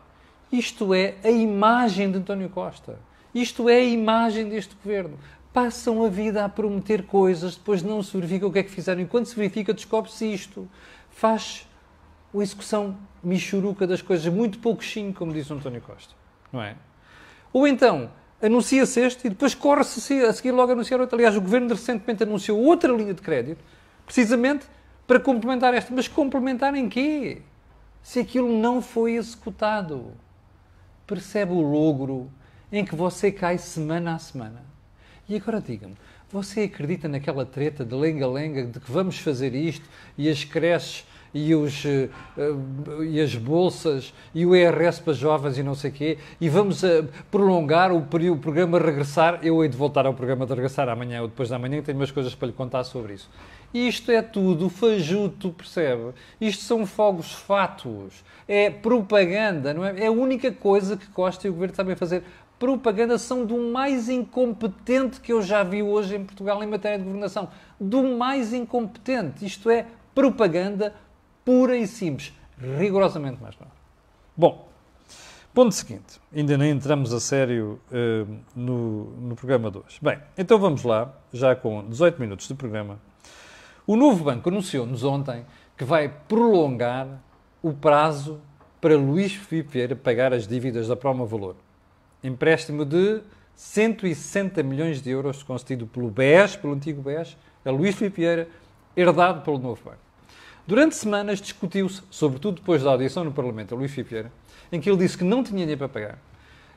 isto 0.52 0.92
é 0.92 1.14
a 1.22 1.30
imagem 1.30 2.10
de 2.10 2.18
António 2.18 2.48
Costa. 2.48 2.98
Isto 3.34 3.68
é 3.68 3.76
a 3.76 3.84
imagem 3.84 4.48
deste 4.48 4.74
governo. 4.74 5.18
Passam 5.52 6.04
a 6.04 6.08
vida 6.08 6.44
a 6.44 6.48
prometer 6.48 7.04
coisas, 7.04 7.56
depois 7.56 7.82
não 7.82 8.02
se 8.02 8.16
verifica 8.16 8.46
o 8.46 8.52
que 8.52 8.58
é 8.58 8.62
que 8.62 8.70
fizeram. 8.70 9.00
E 9.00 9.06
quando 9.06 9.26
se 9.26 9.36
verifica, 9.36 9.72
descobre-se 9.72 10.32
isto. 10.32 10.68
Faz 11.10 11.66
uma 12.32 12.42
execução 12.42 12.96
michuruca 13.22 13.86
das 13.86 14.02
coisas, 14.02 14.32
muito 14.32 14.58
pouco 14.58 14.82
chinho, 14.82 15.12
como 15.12 15.32
diz 15.32 15.50
António 15.50 15.80
Costa. 15.80 16.14
Não 16.52 16.62
é? 16.62 16.76
Ou 17.52 17.66
então, 17.66 18.10
anuncia-se 18.42 19.00
este 19.00 19.26
e 19.26 19.30
depois 19.30 19.54
corre-se 19.54 20.24
a 20.24 20.32
seguir 20.32 20.52
logo 20.52 20.70
a 20.70 20.74
anunciar 20.74 21.00
outro. 21.00 21.16
Aliás, 21.16 21.36
o 21.36 21.40
governo 21.40 21.68
recentemente 21.68 22.22
anunciou 22.22 22.58
outra 22.60 22.92
linha 22.92 23.14
de 23.14 23.20
crédito, 23.20 23.62
precisamente 24.04 24.66
para 25.06 25.20
complementar 25.20 25.74
esta. 25.74 25.92
Mas 25.94 26.08
complementar 26.08 26.74
em 26.74 26.88
quê? 26.88 27.42
Se 28.02 28.20
aquilo 28.20 28.52
não 28.58 28.80
foi 28.80 29.12
executado. 29.12 30.12
Percebe 31.10 31.50
o 31.50 31.60
logro 31.60 32.30
em 32.70 32.84
que 32.84 32.94
você 32.94 33.32
cai 33.32 33.58
semana 33.58 34.14
a 34.14 34.18
semana. 34.20 34.62
E 35.28 35.34
agora 35.34 35.60
diga-me, 35.60 35.96
você 36.30 36.60
acredita 36.60 37.08
naquela 37.08 37.44
treta 37.44 37.84
de 37.84 37.92
lenga-lenga 37.96 38.64
de 38.64 38.78
que 38.78 38.92
vamos 38.92 39.18
fazer 39.18 39.52
isto 39.52 39.84
e 40.16 40.28
as 40.28 40.44
creches 40.44 41.04
e, 41.32 41.54
os, 41.54 41.84
uh, 41.84 43.02
e 43.04 43.20
as 43.20 43.34
bolsas 43.34 44.12
e 44.34 44.44
o 44.44 44.54
IRS 44.54 45.00
para 45.00 45.12
jovens 45.12 45.58
e 45.58 45.62
não 45.62 45.74
sei 45.74 45.90
o 45.90 45.94
quê 45.94 46.18
e 46.40 46.48
vamos 46.48 46.82
uh, 46.82 47.06
prolongar 47.30 47.92
o, 47.92 47.98
o 47.98 48.36
programa 48.36 48.78
Regressar. 48.78 49.40
Eu 49.42 49.62
hei 49.62 49.68
de 49.68 49.76
voltar 49.76 50.06
ao 50.06 50.14
programa 50.14 50.44
de 50.46 50.52
Regressar 50.52 50.88
amanhã 50.88 51.22
ou 51.22 51.28
depois 51.28 51.48
da 51.48 51.58
manhã, 51.58 51.82
tenho 51.82 51.98
umas 51.98 52.10
coisas 52.10 52.34
para 52.34 52.48
lhe 52.48 52.54
contar 52.54 52.84
sobre 52.84 53.14
isso. 53.14 53.30
Isto 53.72 54.10
é 54.10 54.20
tudo 54.20 54.68
fajuto, 54.68 55.50
percebe? 55.52 56.12
Isto 56.40 56.64
são 56.64 56.84
fogos 56.84 57.32
fátuos. 57.32 58.24
É 58.48 58.68
propaganda, 58.68 59.72
não 59.72 59.84
é? 59.84 60.00
É 60.00 60.06
a 60.08 60.10
única 60.10 60.50
coisa 60.50 60.96
que 60.96 61.06
Costa 61.06 61.46
e 61.46 61.50
o 61.50 61.52
Governo 61.52 61.76
sabem 61.76 61.94
fazer 61.94 62.24
propaganda 62.60 63.16
são 63.16 63.46
do 63.46 63.56
mais 63.56 64.10
incompetente 64.10 65.18
que 65.18 65.32
eu 65.32 65.40
já 65.40 65.62
vi 65.62 65.82
hoje 65.82 66.16
em 66.16 66.24
Portugal 66.24 66.62
em 66.62 66.66
matéria 66.66 66.98
de 66.98 67.04
governação. 67.04 67.48
Do 67.80 68.02
mais 68.02 68.52
incompetente. 68.52 69.46
Isto 69.46 69.70
é 69.70 69.86
propaganda 70.14 70.94
pura 71.50 71.76
e 71.76 71.84
simples. 71.84 72.32
Rigorosamente 72.78 73.42
mais 73.42 73.58
nada. 73.58 73.72
Bom, 74.36 74.68
ponto 75.52 75.74
seguinte. 75.74 76.20
Ainda 76.32 76.56
nem 76.56 76.70
entramos 76.70 77.12
a 77.12 77.18
sério 77.18 77.80
uh, 77.90 78.36
no, 78.54 79.06
no 79.16 79.34
programa 79.34 79.68
de 79.68 79.78
hoje. 79.78 79.98
Bem, 80.00 80.20
então 80.38 80.60
vamos 80.60 80.84
lá, 80.84 81.12
já 81.32 81.56
com 81.56 81.84
18 81.88 82.20
minutos 82.20 82.46
de 82.46 82.54
programa. 82.54 83.00
O 83.84 83.96
novo 83.96 84.22
banco 84.22 84.48
anunciou-nos 84.48 85.02
ontem 85.02 85.44
que 85.76 85.84
vai 85.84 86.08
prolongar 86.28 87.20
o 87.60 87.72
prazo 87.72 88.40
para 88.80 88.96
Luís 88.96 89.32
Filipe 89.32 89.72
Vieira 89.72 89.96
pagar 89.96 90.32
as 90.32 90.46
dívidas 90.46 90.86
da 90.86 90.94
Proma 90.94 91.26
Valor 91.26 91.56
empréstimo 92.22 92.84
de 92.84 93.22
160 93.56 94.62
milhões 94.62 95.02
de 95.02 95.10
euros 95.10 95.42
concedido 95.42 95.84
pelo 95.84 96.10
BES, 96.10 96.54
pelo 96.54 96.74
antigo 96.74 97.02
BES, 97.02 97.36
a 97.64 97.70
Luís 97.70 97.96
Filipe 97.96 98.20
Vieira, 98.20 98.48
herdado 98.96 99.40
pelo 99.42 99.58
novo 99.58 99.80
banco. 99.84 100.09
Durante 100.66 100.94
semanas 100.94 101.40
discutiu-se, 101.40 102.02
sobretudo 102.10 102.56
depois 102.56 102.82
da 102.82 102.90
audição 102.90 103.24
no 103.24 103.32
Parlamento 103.32 103.74
a 103.74 103.78
Luís 103.78 103.90
Filipe 103.90 104.10
Vieira, 104.10 104.32
em 104.70 104.80
que 104.80 104.88
ele 104.88 104.98
disse 104.98 105.18
que 105.18 105.24
não 105.24 105.42
tinha 105.42 105.60
dinheiro 105.60 105.78
para 105.78 105.88
pagar 105.88 106.18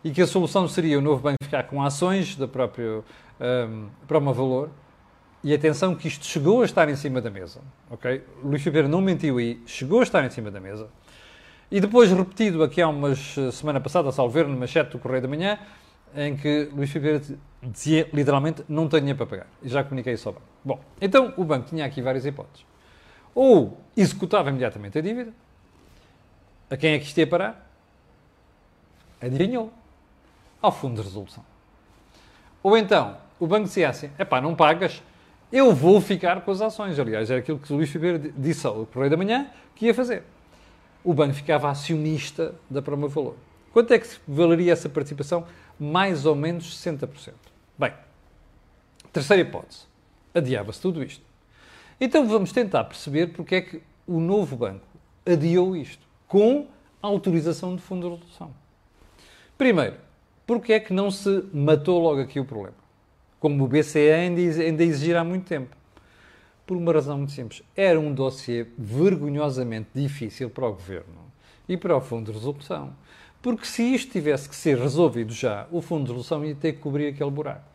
e 0.03 0.11
que 0.11 0.21
a 0.21 0.27
solução 0.27 0.67
seria 0.67 0.99
o 0.99 1.01
novo 1.01 1.21
banco 1.21 1.37
ficar 1.43 1.63
com 1.63 1.81
ações 1.81 2.35
da 2.35 2.47
própria 2.47 3.03
um, 3.39 3.87
Proma 4.07 4.33
Valor. 4.33 4.69
E 5.43 5.53
atenção 5.53 5.93
que 5.93 6.07
isto 6.07 6.25
chegou 6.25 6.61
a 6.61 6.65
estar 6.65 6.87
em 6.87 6.95
cima 6.95 7.19
da 7.19 7.29
mesa, 7.29 7.59
ok? 7.89 8.23
Luís 8.41 8.61
Filipe 8.61 8.71
Vieira 8.71 8.87
não 8.87 9.01
mentiu 9.01 9.37
aí, 9.37 9.61
chegou 9.65 9.99
a 9.99 10.03
estar 10.03 10.23
em 10.25 10.29
cima 10.29 10.49
da 10.49 10.59
mesa. 10.59 10.87
E 11.69 11.81
depois 11.81 12.09
repetido 12.11 12.63
aqui 12.63 12.81
há 12.81 12.87
umas 12.87 13.37
eh, 13.37 13.51
semana 13.51 13.81
passada, 13.81 14.07
a 14.07 14.11
salver, 14.11 14.47
no 14.47 14.57
manchete 14.57 14.91
do 14.91 14.99
Correio 14.99 15.21
da 15.21 15.27
Manhã, 15.27 15.59
em 16.15 16.35
que 16.37 16.69
Luís 16.73 16.89
Figueira 16.91 17.21
dizia 17.61 18.07
literalmente 18.13 18.63
não 18.69 18.87
tenho 18.87 19.01
dinheiro 19.01 19.17
para 19.17 19.27
pagar. 19.27 19.47
E 19.61 19.67
já 19.67 19.83
comuniquei 19.83 20.13
isso 20.13 20.29
ao 20.29 20.35
banco. 20.35 20.45
Bom, 20.63 20.79
então 21.01 21.33
o 21.35 21.43
banco 21.43 21.67
tinha 21.67 21.85
aqui 21.85 22.01
várias 22.01 22.25
hipóteses. 22.25 22.65
Ou 23.33 23.77
executava 23.95 24.49
imediatamente 24.49 24.97
a 24.97 25.01
dívida. 25.01 25.33
A 26.69 26.77
quem 26.77 26.93
é 26.93 26.99
que 26.99 27.05
isto 27.05 27.17
ia 27.17 27.27
parar? 27.27 27.69
Adivinhou? 29.21 29.71
Ao 30.61 30.71
fundo 30.71 30.95
de 30.95 31.07
resolução. 31.07 31.43
Ou 32.61 32.77
então, 32.77 33.17
o 33.39 33.45
banco 33.45 33.65
dizia 33.65 33.89
assim, 33.89 34.09
epá, 34.17 34.39
não 34.39 34.55
pagas, 34.55 35.03
eu 35.51 35.73
vou 35.73 35.99
ficar 35.99 36.41
com 36.41 36.51
as 36.51 36.61
ações. 36.61 36.97
Aliás, 36.97 37.29
era 37.29 37.39
aquilo 37.39 37.59
que 37.59 37.71
o 37.71 37.75
Luís 37.75 37.89
Figueira 37.89 38.17
disse 38.19 38.65
ao 38.65 38.85
Correio 38.85 39.11
da 39.11 39.17
Manhã 39.17 39.47
que 39.75 39.85
ia 39.85 39.93
fazer 39.93 40.23
o 41.03 41.13
banco 41.13 41.33
ficava 41.33 41.69
acionista 41.69 42.55
da 42.69 42.81
Proma 42.81 43.07
Valor. 43.07 43.35
Quanto 43.73 43.93
é 43.93 43.99
que 43.99 44.07
valeria 44.27 44.71
essa 44.71 44.87
participação? 44.87 45.45
Mais 45.79 46.25
ou 46.25 46.35
menos 46.35 46.79
60%. 46.81 47.33
Bem, 47.77 47.91
terceira 49.11 49.41
hipótese. 49.41 49.81
Adiava-se 50.33 50.79
tudo 50.79 51.03
isto. 51.03 51.23
Então 52.05 52.27
vamos 52.27 52.51
tentar 52.51 52.83
perceber 52.83 53.27
porque 53.27 53.55
é 53.55 53.61
que 53.61 53.81
o 54.05 54.19
novo 54.19 54.57
banco 54.57 54.85
adiou 55.25 55.73
isto, 55.73 56.05
com 56.27 56.67
autorização 57.01 57.77
de 57.77 57.81
fundo 57.81 58.09
de 58.09 58.15
resolução. 58.15 58.51
Primeiro, 59.57 59.95
porque 60.45 60.73
é 60.73 60.81
que 60.81 60.91
não 60.91 61.09
se 61.09 61.45
matou 61.53 62.01
logo 62.01 62.19
aqui 62.19 62.41
o 62.41 62.43
problema? 62.43 62.75
Como 63.39 63.63
o 63.63 63.67
BCE 63.69 64.11
ainda 64.11 64.83
exigirá 64.83 65.21
há 65.21 65.23
muito 65.23 65.45
tempo 65.45 65.77
por 66.67 66.75
uma 66.75 66.91
razão 66.91 67.19
muito 67.19 67.31
simples. 67.31 67.63
Era 67.73 67.97
um 67.97 68.13
dossiê 68.13 68.67
vergonhosamente 68.77 69.87
difícil 69.95 70.49
para 70.49 70.67
o 70.67 70.73
Governo 70.73 71.31
e 71.69 71.77
para 71.77 71.95
o 71.95 72.01
Fundo 72.01 72.33
de 72.33 72.37
Resolução. 72.37 72.93
Porque 73.41 73.65
se 73.65 73.81
isto 73.81 74.11
tivesse 74.11 74.49
que 74.49 74.57
ser 74.57 74.77
resolvido 74.77 75.31
já, 75.31 75.67
o 75.71 75.81
Fundo 75.81 76.03
de 76.03 76.11
Resolução 76.11 76.43
ia 76.43 76.53
ter 76.53 76.73
que 76.73 76.79
cobrir 76.79 77.07
aquele 77.07 77.31
buraco. 77.31 77.72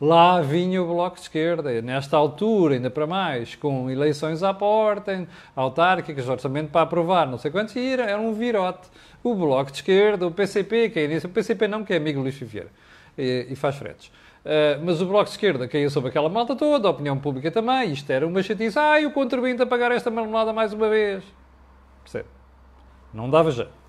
Lá 0.00 0.40
vinha 0.40 0.80
o 0.80 0.86
Bloco 0.86 1.16
de 1.16 1.22
Esquerda, 1.22 1.82
nesta 1.82 2.16
altura, 2.16 2.74
ainda 2.74 2.88
para 2.88 3.04
mais, 3.04 3.56
com 3.56 3.90
eleições 3.90 4.44
à 4.44 4.54
porta, 4.54 5.26
autárquicas, 5.56 6.28
orçamento 6.28 6.70
para 6.70 6.82
aprovar, 6.82 7.26
não 7.26 7.36
sei 7.36 7.50
quantos, 7.50 7.74
e 7.74 7.94
era, 7.94 8.16
um 8.16 8.32
virote. 8.32 8.88
O 9.24 9.34
Bloco 9.34 9.72
de 9.72 9.78
Esquerda, 9.78 10.24
o 10.24 10.30
PCP, 10.30 10.90
que 10.90 11.00
é 11.00 11.04
início, 11.04 11.28
o 11.28 11.32
PCP 11.32 11.66
não, 11.66 11.84
que 11.84 11.92
é 11.92 11.96
amigo 11.96 12.20
Luís 12.20 12.36
Vieira, 12.36 12.70
e, 13.16 13.48
e 13.50 13.56
faz 13.56 13.74
fretes. 13.74 14.06
Uh, 14.44 14.80
mas 14.84 15.02
o 15.02 15.06
Bloco 15.06 15.24
de 15.24 15.30
Esquerda 15.30 15.66
caiu 15.66 15.90
sobre 15.90 16.10
aquela 16.10 16.28
malta 16.28 16.54
toda, 16.54 16.86
a 16.86 16.92
opinião 16.92 17.18
pública 17.18 17.50
também, 17.50 17.90
isto 17.92 18.08
era 18.08 18.24
uma 18.24 18.40
chatice. 18.40 18.78
Ai, 18.78 19.04
o 19.04 19.10
contribuinte 19.10 19.62
a 19.62 19.66
pagar 19.66 19.90
esta 19.90 20.12
marmelada 20.12 20.52
mais 20.52 20.72
uma 20.72 20.88
vez. 20.88 21.24
Percebe? 22.04 22.28
Não 23.12 23.28
dava 23.28 23.50
jeito. 23.50 23.87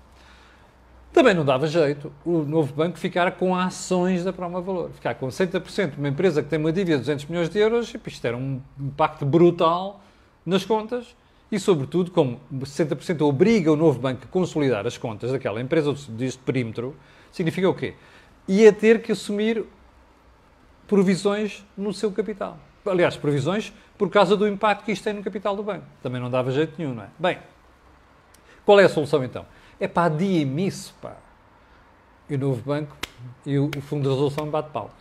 Também 1.12 1.34
não 1.34 1.44
dava 1.44 1.66
jeito 1.66 2.12
o 2.24 2.38
novo 2.38 2.72
banco 2.72 2.96
ficar 2.96 3.32
com 3.32 3.54
ações 3.54 4.22
da 4.22 4.32
Proma 4.32 4.60
Valor. 4.60 4.90
Ficar 4.90 5.14
com 5.16 5.26
60% 5.26 5.90
de 5.92 5.98
uma 5.98 6.08
empresa 6.08 6.40
que 6.42 6.48
tem 6.48 6.58
uma 6.58 6.72
dívida 6.72 6.98
de 6.98 7.02
200 7.02 7.24
milhões 7.26 7.48
de 7.48 7.58
euros, 7.58 7.92
isto 8.06 8.24
era 8.26 8.36
um 8.36 8.60
impacto 8.78 9.26
brutal 9.26 10.00
nas 10.46 10.64
contas 10.64 11.16
e, 11.50 11.58
sobretudo, 11.58 12.12
como 12.12 12.40
60% 12.60 13.22
obriga 13.22 13.72
o 13.72 13.76
novo 13.76 13.98
banco 13.98 14.22
a 14.24 14.28
consolidar 14.28 14.86
as 14.86 14.96
contas 14.96 15.32
daquela 15.32 15.60
empresa 15.60 15.92
deste 16.10 16.38
perímetro, 16.38 16.94
significa 17.32 17.68
o 17.68 17.74
quê? 17.74 17.94
Ia 18.46 18.72
ter 18.72 19.02
que 19.02 19.10
assumir 19.10 19.64
provisões 20.86 21.64
no 21.76 21.92
seu 21.92 22.12
capital. 22.12 22.56
Aliás, 22.86 23.16
provisões 23.16 23.72
por 23.98 24.08
causa 24.10 24.36
do 24.36 24.46
impacto 24.46 24.84
que 24.84 24.92
isto 24.92 25.02
tem 25.02 25.12
no 25.12 25.22
capital 25.24 25.56
do 25.56 25.62
banco. 25.62 25.84
Também 26.02 26.20
não 26.20 26.30
dava 26.30 26.52
jeito 26.52 26.74
nenhum, 26.78 26.94
não 26.94 27.02
é? 27.02 27.08
Bem, 27.18 27.38
qual 28.64 28.78
é 28.78 28.84
a 28.84 28.88
solução 28.88 29.22
então? 29.24 29.44
É 29.80 29.88
para 29.88 30.12
adiem 30.12 30.66
isso, 30.66 30.94
pá. 31.00 31.16
E 32.28 32.34
o 32.34 32.38
novo 32.38 32.62
banco 32.62 32.96
e 33.44 33.58
o 33.58 33.70
Fundo 33.80 34.02
de 34.02 34.08
Resolução 34.10 34.46
bate 34.48 34.70
palmas. 34.70 34.92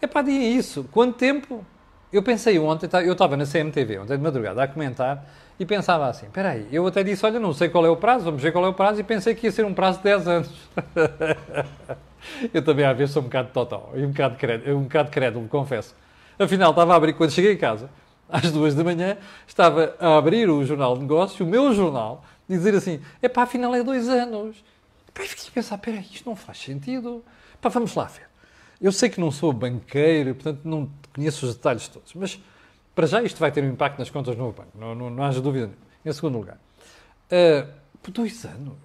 É 0.00 0.06
para 0.06 0.20
adiem 0.20 0.56
isso. 0.56 0.84
Quanto 0.92 1.16
tempo? 1.16 1.64
eu 2.12 2.22
pensei 2.22 2.58
ontem, 2.58 2.88
tá, 2.88 3.02
eu 3.02 3.12
estava 3.12 3.36
na 3.36 3.44
CMTV 3.44 3.98
ontem 3.98 4.16
de 4.16 4.22
madrugada 4.22 4.62
a 4.62 4.68
comentar 4.68 5.26
e 5.58 5.66
pensava 5.66 6.06
assim, 6.06 6.26
espera 6.26 6.50
aí, 6.50 6.66
eu 6.72 6.86
até 6.86 7.02
disse, 7.02 7.24
olha, 7.26 7.38
não 7.38 7.52
sei 7.52 7.68
qual 7.68 7.84
é 7.84 7.90
o 7.90 7.96
prazo, 7.96 8.24
vamos 8.24 8.40
ver 8.40 8.52
qual 8.52 8.64
é 8.64 8.68
o 8.68 8.72
prazo, 8.72 9.00
e 9.00 9.04
pensei 9.04 9.34
que 9.34 9.46
ia 9.46 9.52
ser 9.52 9.64
um 9.64 9.74
prazo 9.74 9.98
de 9.98 10.04
10 10.04 10.28
anos. 10.28 10.50
eu 12.54 12.62
também 12.64 12.86
às 12.86 12.96
vezes 12.96 13.12
sou 13.12 13.22
um 13.22 13.24
bocado 13.24 13.50
total, 13.52 13.92
e 13.94 14.04
um 14.04 14.10
bocado, 14.10 14.36
crédulo, 14.36 14.78
um 14.78 14.82
bocado 14.84 15.10
crédulo, 15.10 15.48
confesso. 15.48 15.94
Afinal, 16.38 16.70
estava 16.70 16.92
a 16.94 16.96
abrir, 16.96 17.12
quando 17.14 17.32
cheguei 17.32 17.54
a 17.54 17.58
casa, 17.58 17.90
às 18.28 18.52
duas 18.52 18.74
da 18.74 18.84
manhã, 18.84 19.16
estava 19.46 19.96
a 19.98 20.16
abrir 20.16 20.48
o 20.48 20.64
Jornal 20.64 20.94
de 20.94 21.02
Negócios, 21.02 21.40
o 21.40 21.46
meu 21.46 21.74
jornal, 21.74 22.22
dizer 22.56 22.74
assim, 22.74 23.00
é 23.20 23.28
pá, 23.28 23.42
afinal 23.42 23.74
é 23.74 23.82
dois 23.82 24.08
anos. 24.08 24.64
E 25.18 25.26
fiquei 25.26 25.48
a 25.48 25.52
pensar, 25.52 25.74
espera 25.74 25.98
aí, 25.98 26.06
isto 26.12 26.28
não 26.28 26.36
faz 26.36 26.58
sentido. 26.58 27.24
Pá, 27.60 27.68
vamos 27.68 27.94
lá 27.94 28.04
ver. 28.04 28.28
Eu 28.80 28.92
sei 28.92 29.08
que 29.08 29.20
não 29.20 29.30
sou 29.30 29.52
banqueiro, 29.52 30.34
portanto 30.34 30.60
não 30.64 30.88
conheço 31.12 31.46
os 31.46 31.54
detalhes 31.54 31.88
todos, 31.88 32.14
mas 32.14 32.40
para 32.94 33.06
já 33.06 33.22
isto 33.22 33.38
vai 33.38 33.50
ter 33.50 33.62
um 33.62 33.70
impacto 33.70 33.98
nas 33.98 34.08
contas 34.08 34.36
do 34.36 34.42
novo 34.42 34.56
banco, 34.56 34.70
não, 34.78 34.94
não, 34.94 35.10
não 35.10 35.24
haja 35.24 35.40
dúvida 35.40 35.66
nenhuma. 35.66 35.88
Em 36.04 36.12
segundo 36.12 36.38
lugar, 36.38 36.56
uh, 36.56 37.68
por 38.00 38.12
dois 38.12 38.44
anos. 38.44 38.76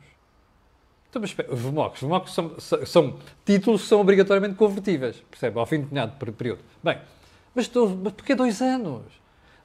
Então, 1.09 1.21
mas 1.21 1.29
espera, 1.29 1.55
VMOCs, 1.55 2.01
VMOCs 2.01 2.33
são, 2.33 2.59
são, 2.59 2.85
são, 2.85 3.19
títulos 3.45 3.83
que 3.83 3.87
são 3.87 4.01
obrigatoriamente 4.01 4.55
convertíveis, 4.55 5.23
percebe? 5.29 5.59
Ao 5.59 5.65
fim 5.65 5.77
de 5.77 5.83
determinado 5.83 6.33
período. 6.33 6.61
Bem, 6.83 6.97
mas, 7.53 7.69
mas 8.01 8.13
porquê 8.13 8.33
dois 8.33 8.61
anos? 8.63 9.03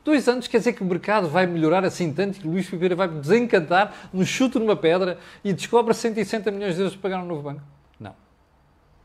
Dois 0.05 0.29
anos 0.29 0.47
quer 0.47 0.59
dizer 0.59 0.73
que 0.73 0.83
o 0.83 0.87
mercado 0.87 1.29
vai 1.29 1.47
melhorar 1.47 1.85
assim 1.85 2.13
tanto 2.13 2.41
que 2.41 2.49
Luís 2.49 2.67
Figueira 2.67 2.97
vai 2.97 3.09
desencantar, 3.09 4.09
nos 4.13 4.29
chute 4.29 4.59
numa 4.59 4.77
pedra 4.77 5.19
e 5.45 5.53
descobre 5.53 5.93
160 5.93 6.51
milhões 6.51 6.77
de 6.77 6.83
euros 6.83 6.97
para 6.97 7.11
pagar 7.11 7.23
um 7.23 7.27
novo 7.27 7.43
banco? 7.43 7.63
Não. 8.01 8.15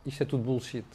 Isto 0.05 0.23
é 0.23 0.25
tudo 0.25 0.43
bullshit. 0.43 0.85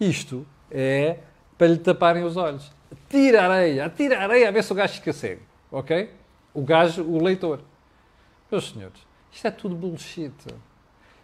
Isto 0.00 0.46
é 0.70 1.18
para 1.56 1.68
lhe 1.68 1.78
taparem 1.78 2.24
os 2.24 2.36
olhos 2.36 2.78
tira 3.08 3.44
areia, 3.44 3.88
tira 3.90 4.20
areia 4.20 4.48
a 4.48 4.50
ver 4.50 4.62
se 4.62 4.72
o 4.72 4.74
gajo 4.74 4.94
fica 4.94 5.12
cego. 5.12 5.42
Ok? 5.70 6.10
O 6.54 6.62
gajo, 6.62 7.02
o 7.04 7.22
leitor. 7.22 7.60
Meus 8.50 8.70
senhores, 8.70 9.00
isto 9.30 9.46
é 9.46 9.50
tudo 9.50 9.74
bullshit. 9.74 10.32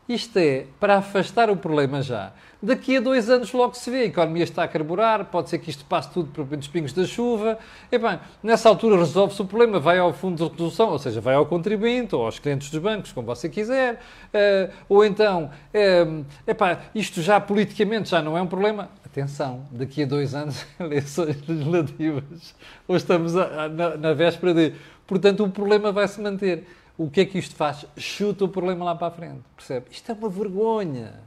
Isto 0.08 0.38
é 0.38 0.66
para 0.78 0.98
afastar 0.98 1.48
o 1.48 1.56
problema 1.56 2.02
já. 2.02 2.32
Daqui 2.62 2.96
a 2.96 3.00
dois 3.00 3.28
anos 3.28 3.52
logo 3.52 3.74
se 3.74 3.90
vê, 3.90 3.98
a 3.98 4.04
economia 4.04 4.44
está 4.44 4.64
a 4.64 4.68
carburar, 4.68 5.26
pode 5.26 5.50
ser 5.50 5.58
que 5.58 5.68
isto 5.68 5.84
passe 5.84 6.10
tudo 6.10 6.30
os 6.58 6.68
pingos 6.68 6.92
da 6.92 7.06
chuva. 7.06 7.58
E 7.90 7.98
bem, 7.98 8.18
nessa 8.42 8.68
altura 8.68 8.96
resolve-se 8.96 9.40
o 9.40 9.44
problema, 9.44 9.80
vai 9.80 9.98
ao 9.98 10.12
fundo 10.12 10.36
de 10.36 10.50
resolução, 10.50 10.90
ou 10.90 10.98
seja, 10.98 11.20
vai 11.20 11.34
ao 11.34 11.46
contribuinte 11.46 12.14
ou 12.14 12.24
aos 12.24 12.38
clientes 12.38 12.70
dos 12.70 12.80
bancos, 12.80 13.12
como 13.12 13.26
você 13.26 13.48
quiser. 13.48 13.94
Uh, 13.94 14.72
ou 14.88 15.04
então, 15.04 15.50
uh, 15.74 16.24
epá, 16.46 16.80
isto 16.94 17.22
já 17.22 17.40
politicamente 17.40 18.10
já 18.10 18.22
não 18.22 18.36
é 18.36 18.42
um 18.42 18.46
problema. 18.46 18.90
Atenção, 19.04 19.66
daqui 19.70 20.02
a 20.02 20.06
dois 20.06 20.34
anos, 20.34 20.66
eleições 20.80 21.36
legislativas. 21.46 22.54
Ou 22.88 22.96
estamos 22.96 23.36
a, 23.36 23.64
a, 23.64 23.68
na, 23.68 23.96
na 23.96 24.12
véspera 24.12 24.52
de. 24.52 24.74
Portanto, 25.06 25.44
o 25.44 25.50
problema 25.50 25.92
vai 25.92 26.08
se 26.08 26.20
manter. 26.20 26.66
O 26.96 27.10
que 27.10 27.22
é 27.22 27.24
que 27.24 27.38
isto 27.38 27.56
faz? 27.56 27.84
Chuta 27.96 28.44
o 28.44 28.48
problema 28.48 28.84
lá 28.84 28.94
para 28.94 29.08
a 29.08 29.10
frente. 29.10 29.42
Percebe? 29.56 29.86
Isto 29.90 30.12
é 30.12 30.14
uma 30.14 30.28
vergonha. 30.28 31.20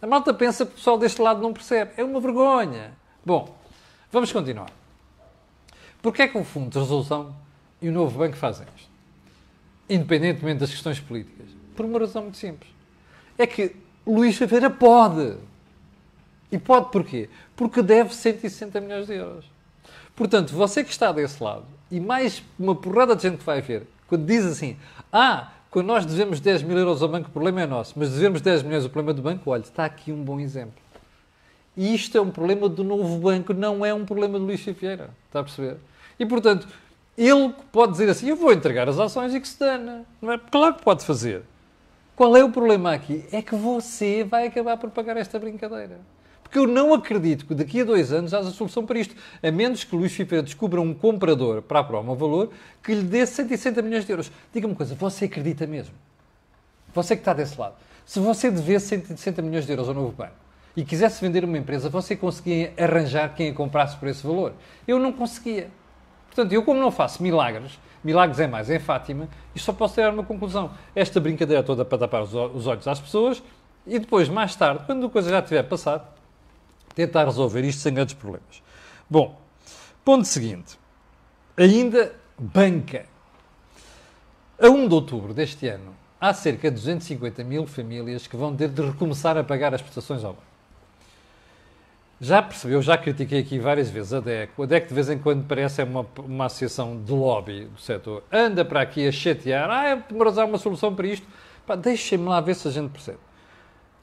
A 0.00 0.06
malta 0.06 0.32
pensa 0.32 0.64
que 0.64 0.72
o 0.72 0.74
pessoal 0.76 0.98
deste 0.98 1.20
lado 1.20 1.42
não 1.42 1.52
percebe. 1.52 1.92
É 1.96 2.04
uma 2.04 2.20
vergonha. 2.20 2.92
Bom, 3.24 3.54
vamos 4.10 4.32
continuar. 4.32 4.70
Porquê 6.00 6.22
é 6.22 6.28
que 6.28 6.38
o 6.38 6.44
Fundo 6.44 6.70
de 6.70 6.78
Resolução 6.78 7.34
e 7.80 7.88
o 7.88 7.92
Novo 7.92 8.18
Banco 8.18 8.36
fazem 8.36 8.66
isto? 8.76 8.90
Independentemente 9.88 10.60
das 10.60 10.70
questões 10.70 11.00
políticas. 11.00 11.48
Por 11.76 11.84
uma 11.84 11.98
razão 11.98 12.22
muito 12.22 12.38
simples. 12.38 12.70
É 13.36 13.46
que 13.46 13.76
Luís 14.06 14.36
Ferreira 14.36 14.70
pode. 14.70 15.36
E 16.50 16.58
pode 16.58 16.90
porquê? 16.90 17.28
Porque 17.56 17.82
deve 17.82 18.14
160 18.14 18.80
milhões 18.80 19.06
de 19.06 19.14
euros. 19.14 19.44
Portanto, 20.14 20.54
você 20.54 20.84
que 20.84 20.90
está 20.90 21.10
desse 21.10 21.42
lado, 21.42 21.66
e 21.90 21.98
mais 21.98 22.42
uma 22.58 22.74
porrada 22.74 23.16
de 23.16 23.22
gente 23.22 23.38
que 23.38 23.44
vai 23.44 23.60
ver, 23.60 23.86
quando 24.08 24.26
diz 24.26 24.44
assim, 24.44 24.76
ah, 25.12 25.52
quando 25.70 25.86
nós 25.86 26.06
devemos 26.06 26.40
10 26.40 26.62
mil 26.62 26.78
euros 26.78 27.02
ao 27.02 27.08
banco, 27.08 27.28
o 27.28 27.32
problema 27.32 27.62
é 27.62 27.66
nosso, 27.66 27.94
mas 27.96 28.10
devemos 28.12 28.40
10 28.40 28.62
milhões, 28.62 28.84
o 28.84 28.90
problema 28.90 29.14
do 29.14 29.22
banco, 29.22 29.50
olha, 29.50 29.62
está 29.62 29.84
aqui 29.84 30.12
um 30.12 30.22
bom 30.22 30.38
exemplo. 30.38 30.84
E 31.76 31.94
isto 31.94 32.16
é 32.16 32.20
um 32.20 32.30
problema 32.30 32.68
do 32.68 32.84
novo 32.84 33.18
banco, 33.18 33.52
não 33.52 33.84
é 33.84 33.92
um 33.92 34.04
problema 34.04 34.38
do 34.38 34.44
Luís 34.44 34.64
Vieira. 34.64 35.10
Está 35.26 35.40
a 35.40 35.42
perceber? 35.42 35.76
E, 36.18 36.24
portanto, 36.24 36.68
ele 37.18 37.52
pode 37.72 37.92
dizer 37.92 38.08
assim, 38.08 38.28
eu 38.28 38.36
vou 38.36 38.52
entregar 38.52 38.88
as 38.88 38.98
ações 38.98 39.34
e 39.34 39.40
que 39.40 39.48
se 39.48 39.58
dane. 39.58 40.04
Não 40.22 40.32
é? 40.32 40.38
Claro 40.38 40.74
que 40.74 40.82
pode 40.82 41.04
fazer. 41.04 41.42
Qual 42.14 42.36
é 42.36 42.44
o 42.44 42.50
problema 42.50 42.92
aqui? 42.92 43.24
É 43.32 43.42
que 43.42 43.56
você 43.56 44.22
vai 44.22 44.46
acabar 44.46 44.76
por 44.76 44.90
pagar 44.90 45.16
esta 45.16 45.38
brincadeira. 45.38 45.98
Porque 46.44 46.58
eu 46.58 46.68
não 46.68 46.94
acredito 46.94 47.46
que 47.46 47.54
daqui 47.54 47.80
a 47.80 47.84
dois 47.84 48.12
anos 48.12 48.32
haja 48.32 48.50
solução 48.50 48.86
para 48.86 48.98
isto, 48.98 49.16
a 49.42 49.50
menos 49.50 49.82
que 49.82 49.96
Luís 49.96 50.12
Filipe 50.12 50.40
descubra 50.40 50.80
um 50.80 50.94
comprador 50.94 51.62
para 51.62 51.80
a 51.80 51.84
Proma 51.84 52.14
Valor 52.14 52.50
que 52.82 52.94
lhe 52.94 53.02
dê 53.02 53.26
160 53.26 53.82
milhões 53.82 54.04
de 54.04 54.12
euros. 54.12 54.30
Diga-me 54.52 54.72
uma 54.72 54.76
coisa, 54.76 54.94
você 54.94 55.24
acredita 55.24 55.66
mesmo? 55.66 55.94
Você 56.94 57.16
que 57.16 57.22
está 57.22 57.32
desse 57.32 57.58
lado. 57.58 57.74
Se 58.06 58.20
você 58.20 58.50
devesse 58.50 58.86
160 58.88 59.42
milhões 59.42 59.66
de 59.66 59.72
euros 59.72 59.88
ao 59.88 59.94
novo 59.94 60.12
banco 60.12 60.34
e 60.76 60.84
quisesse 60.84 61.20
vender 61.20 61.44
uma 61.44 61.58
empresa, 61.58 61.88
você 61.88 62.14
conseguia 62.14 62.72
arranjar 62.78 63.34
quem 63.34 63.50
a 63.50 63.54
comprasse 63.54 63.96
por 63.96 64.08
esse 64.08 64.24
valor? 64.24 64.52
Eu 64.86 65.00
não 65.00 65.10
conseguia. 65.10 65.70
Portanto, 66.26 66.52
eu 66.52 66.62
como 66.62 66.78
não 66.78 66.90
faço 66.90 67.22
milagres, 67.22 67.80
milagres 68.04 68.38
é 68.38 68.46
mais 68.46 68.68
em 68.68 68.78
Fátima, 68.78 69.28
e 69.54 69.58
só 69.58 69.72
posso 69.72 69.94
tirar 69.94 70.12
uma 70.12 70.24
conclusão. 70.24 70.70
Esta 70.94 71.18
brincadeira 71.18 71.62
toda 71.62 71.84
para 71.84 71.98
tapar 71.98 72.22
os 72.22 72.66
olhos 72.66 72.86
às 72.86 73.00
pessoas 73.00 73.42
e 73.86 73.98
depois, 73.98 74.28
mais 74.28 74.54
tarde, 74.54 74.84
quando 74.86 75.06
a 75.06 75.10
coisa 75.10 75.30
já 75.30 75.42
tiver 75.42 75.62
passado, 75.62 76.13
tentar 76.94 77.24
resolver 77.24 77.62
isto 77.64 77.80
sem 77.80 77.92
grandes 77.92 78.14
problemas. 78.14 78.62
Bom, 79.08 79.40
ponto 80.04 80.24
seguinte. 80.26 80.78
Ainda 81.56 82.14
banca. 82.38 83.06
A 84.60 84.68
1 84.68 84.88
de 84.88 84.94
outubro 84.94 85.34
deste 85.34 85.66
ano, 85.68 85.94
há 86.20 86.32
cerca 86.32 86.70
de 86.70 86.76
250 86.76 87.44
mil 87.44 87.66
famílias 87.66 88.26
que 88.26 88.36
vão 88.36 88.54
ter 88.54 88.68
de 88.68 88.82
recomeçar 88.82 89.36
a 89.36 89.44
pagar 89.44 89.74
as 89.74 89.82
prestações 89.82 90.24
ao 90.24 90.32
banco. 90.32 90.54
Já 92.20 92.40
percebeu, 92.40 92.80
já 92.80 92.96
critiquei 92.96 93.40
aqui 93.40 93.58
várias 93.58 93.90
vezes 93.90 94.12
a 94.12 94.20
DECO. 94.20 94.62
A 94.62 94.66
DECO 94.66 94.88
de 94.88 94.94
vez 94.94 95.10
em 95.10 95.18
quando 95.18 95.46
parece 95.46 95.82
uma, 95.82 96.06
uma 96.18 96.46
associação 96.46 96.96
de 97.02 97.12
lobby 97.12 97.66
do 97.66 97.80
setor. 97.80 98.22
Anda 98.32 98.64
para 98.64 98.80
aqui 98.80 99.06
a 99.06 99.12
chatear. 99.12 99.68
Ah, 99.68 99.96
demoras 99.96 100.36
uma 100.36 100.56
solução 100.56 100.94
para 100.94 101.06
isto. 101.08 101.26
Deixem-me 101.82 102.26
lá 102.26 102.40
ver 102.40 102.54
se 102.54 102.68
a 102.68 102.70
gente 102.70 102.90
percebe. 102.90 103.18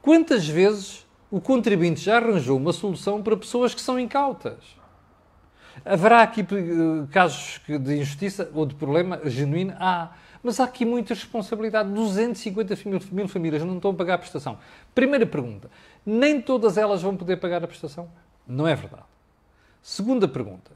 Quantas 0.01 0.47
vezes 0.47 1.07
o 1.31 1.39
contribuinte 1.39 2.01
já 2.01 2.17
arranjou 2.17 2.57
uma 2.57 2.73
solução 2.73 3.23
para 3.23 3.37
pessoas 3.37 3.73
que 3.73 3.79
são 3.79 3.97
incautas. 3.97 4.57
Haverá 5.85 6.21
aqui 6.21 6.41
eh, 6.41 7.07
casos 7.09 7.61
de 7.65 7.95
injustiça 7.95 8.51
ou 8.53 8.65
de 8.65 8.75
problema 8.75 9.21
genuíno? 9.23 9.73
Há. 9.79 10.11
Mas 10.43 10.59
há 10.59 10.65
aqui 10.65 10.83
muita 10.83 11.13
responsabilidade. 11.13 11.89
250 11.89 12.77
mil 13.11 13.27
famílias 13.29 13.63
não 13.63 13.77
estão 13.77 13.91
a 13.91 13.93
pagar 13.93 14.15
a 14.15 14.17
prestação. 14.17 14.59
Primeira 14.93 15.25
pergunta: 15.25 15.71
nem 16.05 16.41
todas 16.41 16.77
elas 16.77 17.01
vão 17.01 17.15
poder 17.15 17.37
pagar 17.37 17.63
a 17.63 17.67
prestação? 17.67 18.09
Não 18.45 18.67
é 18.67 18.75
verdade. 18.75 19.05
Segunda 19.81 20.27
pergunta: 20.27 20.71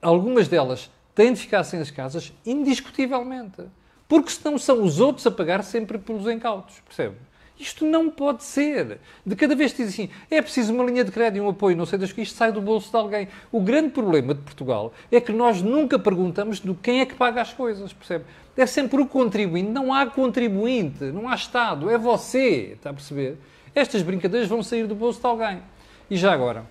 algumas 0.00 0.46
delas 0.46 0.88
têm 1.16 1.32
de 1.32 1.40
ficar 1.40 1.64
sem 1.64 1.80
as 1.80 1.90
casas? 1.90 2.32
Indiscutivelmente. 2.46 3.64
Porque 4.06 4.30
senão 4.30 4.56
são 4.56 4.84
os 4.84 5.00
outros 5.00 5.26
a 5.26 5.30
pagar 5.30 5.64
sempre 5.64 5.98
pelos 5.98 6.26
incautos. 6.28 6.80
Percebe? 6.80 7.16
Isto 7.58 7.84
não 7.84 8.08
pode 8.08 8.44
ser. 8.44 8.98
De 9.26 9.34
cada 9.34 9.56
vez 9.56 9.72
que 9.72 9.82
diz 9.82 9.92
assim, 9.92 10.08
é 10.30 10.40
preciso 10.40 10.72
uma 10.72 10.84
linha 10.84 11.02
de 11.02 11.10
crédito 11.10 11.38
e 11.38 11.40
um 11.40 11.48
apoio, 11.48 11.76
não 11.76 11.84
sei 11.84 11.98
das 11.98 12.12
que 12.12 12.22
isto 12.22 12.36
sai 12.36 12.52
do 12.52 12.60
bolso 12.60 12.90
de 12.90 12.96
alguém. 12.96 13.28
O 13.50 13.60
grande 13.60 13.90
problema 13.90 14.32
de 14.32 14.40
Portugal 14.40 14.92
é 15.10 15.20
que 15.20 15.32
nós 15.32 15.60
nunca 15.60 15.98
perguntamos 15.98 16.60
do 16.60 16.74
quem 16.74 17.00
é 17.00 17.06
que 17.06 17.14
paga 17.14 17.42
as 17.42 17.52
coisas, 17.52 17.92
percebe? 17.92 18.24
É 18.56 18.64
sempre 18.64 19.00
o 19.00 19.06
contribuinte. 19.06 19.70
Não 19.70 19.92
há 19.92 20.06
contribuinte, 20.06 21.04
não 21.04 21.28
há 21.28 21.34
Estado, 21.34 21.90
é 21.90 21.98
você, 21.98 22.74
está 22.74 22.90
a 22.90 22.94
perceber? 22.94 23.36
Estas 23.74 24.02
brincadeiras 24.02 24.48
vão 24.48 24.62
sair 24.62 24.86
do 24.86 24.94
bolso 24.94 25.20
de 25.20 25.26
alguém. 25.26 25.60
E 26.08 26.16
já 26.16 26.32
agora, 26.32 26.64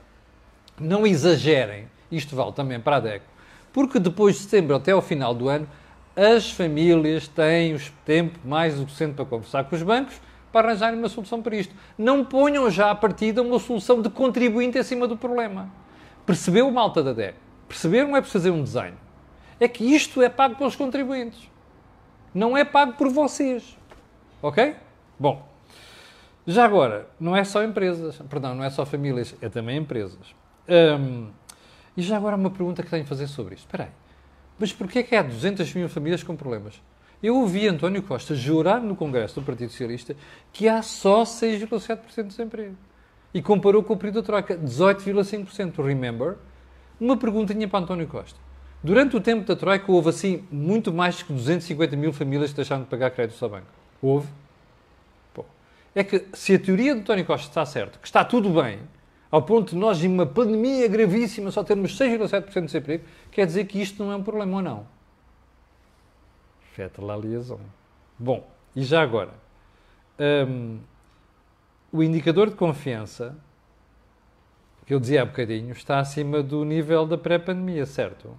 não 0.79 1.05
exagerem, 1.05 1.87
isto 2.09 2.35
vale 2.35 2.53
também 2.53 2.79
para 2.79 2.95
a 2.95 2.99
DECO, 3.01 3.25
porque 3.73 3.99
depois 3.99 4.35
de 4.35 4.43
setembro 4.43 4.75
até 4.75 4.93
ao 4.93 5.01
final 5.01 5.33
do 5.33 5.49
ano, 5.49 5.67
as 6.15 6.49
famílias 6.49 7.27
têm 7.27 7.75
o 7.75 7.79
tempo 8.05 8.39
mais 8.43 8.75
do 8.75 8.85
que 8.85 8.91
suficiente 8.91 9.15
para 9.15 9.25
conversar 9.25 9.65
com 9.65 9.75
os 9.75 9.83
bancos 9.83 10.19
para 10.57 10.69
arranjarem 10.69 10.97
uma 10.97 11.07
solução 11.07 11.39
para 11.39 11.55
isto. 11.55 11.75
Não 11.95 12.25
ponham 12.25 12.67
já 12.71 12.89
à 12.89 12.95
partida 12.95 13.43
uma 13.43 13.59
solução 13.59 14.01
de 14.01 14.09
contribuinte 14.09 14.79
acima 14.79 15.07
do 15.07 15.15
problema. 15.15 15.69
Percebeu, 16.25 16.71
malta 16.71 17.03
da 17.03 17.13
DEC? 17.13 17.35
Perceberam 17.67 18.17
é 18.17 18.21
preciso 18.21 18.39
fazer 18.39 18.49
um 18.49 18.63
desenho. 18.63 18.97
É 19.59 19.67
que 19.67 19.83
isto 19.83 20.19
é 20.19 20.29
pago 20.29 20.55
pelos 20.55 20.75
contribuintes. 20.75 21.47
Não 22.33 22.57
é 22.57 22.65
pago 22.65 22.93
por 22.93 23.07
vocês. 23.09 23.77
Ok? 24.41 24.75
Bom. 25.19 25.47
Já 26.47 26.65
agora, 26.65 27.07
não 27.19 27.35
é 27.35 27.43
só 27.43 27.63
empresas, 27.63 28.17
perdão, 28.29 28.55
não 28.55 28.63
é 28.63 28.69
só 28.69 28.85
famílias, 28.85 29.35
é 29.41 29.49
também 29.49 29.77
empresas. 29.77 30.33
Hum, 30.67 31.29
e 31.95 32.01
já 32.01 32.17
agora 32.17 32.35
uma 32.35 32.49
pergunta 32.49 32.81
que 32.81 32.89
tenho 32.89 33.03
a 33.03 33.05
fazer 33.05 33.27
sobre 33.27 33.53
isto. 33.53 33.65
Espera 33.65 33.83
aí. 33.83 33.89
Mas 34.57 34.73
porquê 34.73 34.99
é 34.99 35.03
que 35.03 35.15
há 35.15 35.21
200 35.21 35.71
mil 35.75 35.87
famílias 35.87 36.23
com 36.23 36.35
problemas? 36.35 36.81
Eu 37.21 37.35
ouvi 37.37 37.67
António 37.67 38.03
Costa 38.03 38.35
jurar 38.35 38.79
no 38.79 38.95
Congresso 38.95 39.39
do 39.39 39.45
Partido 39.45 39.71
Socialista 39.71 40.15
que 40.53 40.67
há 40.67 40.83
só 40.83 41.23
6,7% 41.23 42.15
de 42.15 42.23
desemprego. 42.23 42.75
E 43.33 43.41
comparou 43.41 43.81
com 43.83 43.93
o 43.93 43.97
período 43.97 44.21
da 44.21 44.23
Troika, 44.23 44.55
18,5%. 44.55 45.83
Remember? 45.83 46.35
Uma 46.99 47.17
perguntinha 47.17 47.67
para 47.67 47.79
António 47.79 48.07
Costa. 48.07 48.39
Durante 48.83 49.17
o 49.17 49.21
tempo 49.21 49.45
da 49.45 49.55
Troika 49.55 49.91
houve 49.91 50.09
assim 50.09 50.43
muito 50.51 50.93
mais 50.93 51.23
que 51.23 51.33
250 51.33 51.95
mil 51.95 52.13
famílias 52.13 52.51
que 52.51 52.55
deixaram 52.55 52.83
de 52.83 52.89
pagar 52.89 53.09
créditos 53.09 53.41
ao 53.41 53.49
banco. 53.49 53.65
Houve? 53.99 54.27
Bom, 55.35 55.45
é 55.95 56.03
que 56.03 56.25
se 56.33 56.53
a 56.53 56.59
teoria 56.59 56.93
de 56.93 57.01
António 57.01 57.25
Costa 57.25 57.47
está 57.47 57.65
certa, 57.65 57.97
que 57.97 58.07
está 58.07 58.23
tudo 58.23 58.49
bem, 58.61 58.79
ao 59.31 59.41
ponto 59.41 59.71
de 59.71 59.75
nós, 59.75 60.03
em 60.03 60.07
uma 60.07 60.25
pandemia 60.25 60.87
gravíssima, 60.87 61.49
só 61.49 61.63
termos 61.63 61.97
6,7% 61.97 62.53
de 62.53 62.61
desemprego, 62.61 63.03
quer 63.31 63.47
dizer 63.47 63.65
que 63.65 63.81
isto 63.81 64.03
não 64.03 64.11
é 64.11 64.15
um 64.15 64.23
problema 64.23 64.57
ou 64.57 64.63
não? 64.63 64.96
Feta 66.77 67.03
la 67.03 67.17
liaison. 67.17 67.59
Bom, 68.19 68.47
e 68.75 68.83
já 68.83 69.01
agora? 69.01 69.33
Um, 70.47 70.77
o 71.91 72.03
indicador 72.03 72.51
de 72.51 72.55
confiança, 72.55 73.35
que 74.85 74.93
eu 74.93 74.99
dizia 74.99 75.23
há 75.23 75.25
bocadinho, 75.25 75.71
está 75.71 75.97
acima 75.97 76.43
do 76.43 76.63
nível 76.63 77.07
da 77.07 77.17
pré-pandemia, 77.17 77.87
certo? 77.87 78.29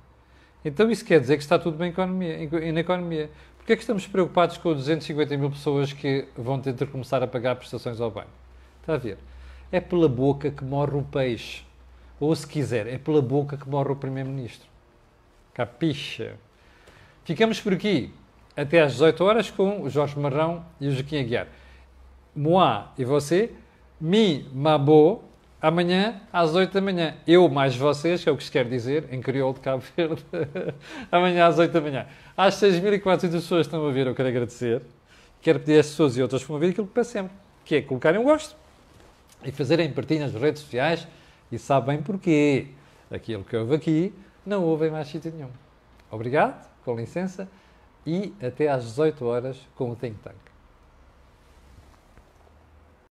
Então 0.65 0.89
isso 0.89 1.05
quer 1.05 1.21
dizer 1.21 1.37
que 1.37 1.43
está 1.43 1.59
tudo 1.59 1.77
bem 1.77 1.93
na 2.73 2.79
economia. 2.79 3.29
Porquê 3.57 3.73
é 3.73 3.77
que 3.77 3.83
estamos 3.83 4.07
preocupados 4.07 4.57
com 4.57 4.73
250 4.73 5.37
mil 5.37 5.51
pessoas 5.51 5.93
que 5.93 6.29
vão 6.37 6.61
ter 6.61 6.75
de 6.75 6.87
começar 6.87 7.21
a 7.21 7.27
pagar 7.27 7.57
prestações 7.57 8.01
ao 8.01 8.09
banco? 8.09 8.31
Está 8.81 8.95
a 8.95 8.99
ver? 8.99 9.19
É 9.73 9.81
pela 9.81 10.09
boca 10.09 10.49
que 10.49 10.63
morre 10.63 10.97
o 10.97 11.03
peixe. 11.03 11.65
Ou, 12.21 12.33
se 12.37 12.47
quiser, 12.47 12.87
é 12.87 12.99
pela 12.99 13.21
boca 13.21 13.57
que 13.57 13.69
morre 13.69 13.91
o 13.91 13.97
Primeiro-Ministro. 13.97 14.69
Capixa? 15.55 16.37
Ficamos 17.25 17.61
por 17.61 17.73
aqui 17.73 18.15
até 18.59 18.83
às 18.83 18.95
18 18.95 19.25
horas 19.25 19.51
com 19.53 19.83
o 19.83 19.89
Jorge 19.89 20.19
Marrão 20.19 20.65
e 20.81 20.89
o 20.89 20.91
Joaquim 20.91 21.21
Aguiar. 21.21 21.47
Moá 22.35 22.93
e 22.99 23.05
você, 23.05 23.53
mi, 24.01 24.51
mabo, 24.53 25.23
amanhã 25.63 26.21
às 26.33 26.57
8 26.57 26.73
da 26.73 26.81
manhã. 26.81 27.15
Eu 27.25 27.49
mais 27.49 27.77
vocês, 27.77 28.25
que 28.25 28.29
é 28.29 28.33
o 28.33 28.37
que 28.37 28.43
se 28.43 28.51
quer 28.51 28.69
dizer, 28.69 29.05
em 29.13 29.21
crioulo 29.21 29.55
de 29.55 29.61
Cabo 29.61 29.85
Verde, 29.97 30.25
amanhã 31.13 31.47
às 31.47 31.57
8 31.57 31.71
da 31.71 31.81
manhã. 31.81 32.07
Às 32.37 32.57
6.400 32.57 33.31
pessoas 33.31 33.67
estão 33.67 33.87
a 33.87 33.93
ver, 33.93 34.09
eu 34.09 34.15
quero 34.15 34.29
agradecer. 34.29 34.83
Quero 35.41 35.61
pedir 35.61 35.79
às 35.79 35.87
pessoas 35.91 36.17
e 36.17 36.23
outras 36.23 36.43
que 36.43 36.49
vão 36.49 36.59
ver 36.59 36.71
aquilo 36.71 36.89
que 36.89 36.93
para 36.93 37.05
sempre, 37.05 37.37
que 37.65 37.77
é 37.77 37.83
colocarem 37.83 38.21
um 38.21 38.25
gosto 38.25 38.57
e 39.45 39.53
fazerem 39.53 39.89
partilha 39.93 40.27
nas 40.27 40.35
redes 40.35 40.63
sociais 40.63 41.07
e 41.53 41.59
sabem 41.61 42.03
porquê. 42.03 42.67
Aquilo 43.09 43.45
que 43.45 43.57
houve 43.57 43.77
aqui 43.77 44.13
não 44.45 44.65
houve 44.65 44.89
em 44.89 44.91
mais 44.91 45.07
sítio 45.07 45.33
nenhum. 45.33 45.49
Obrigado, 46.11 46.69
com 46.85 46.97
licença, 46.97 47.49
e 48.09 48.33
até 48.43 48.69
às 48.69 48.85
18 48.85 49.23
horas 49.27 49.69
com 49.77 49.91
o 49.91 49.97
Think 49.97 50.17
Tank. 50.23 50.48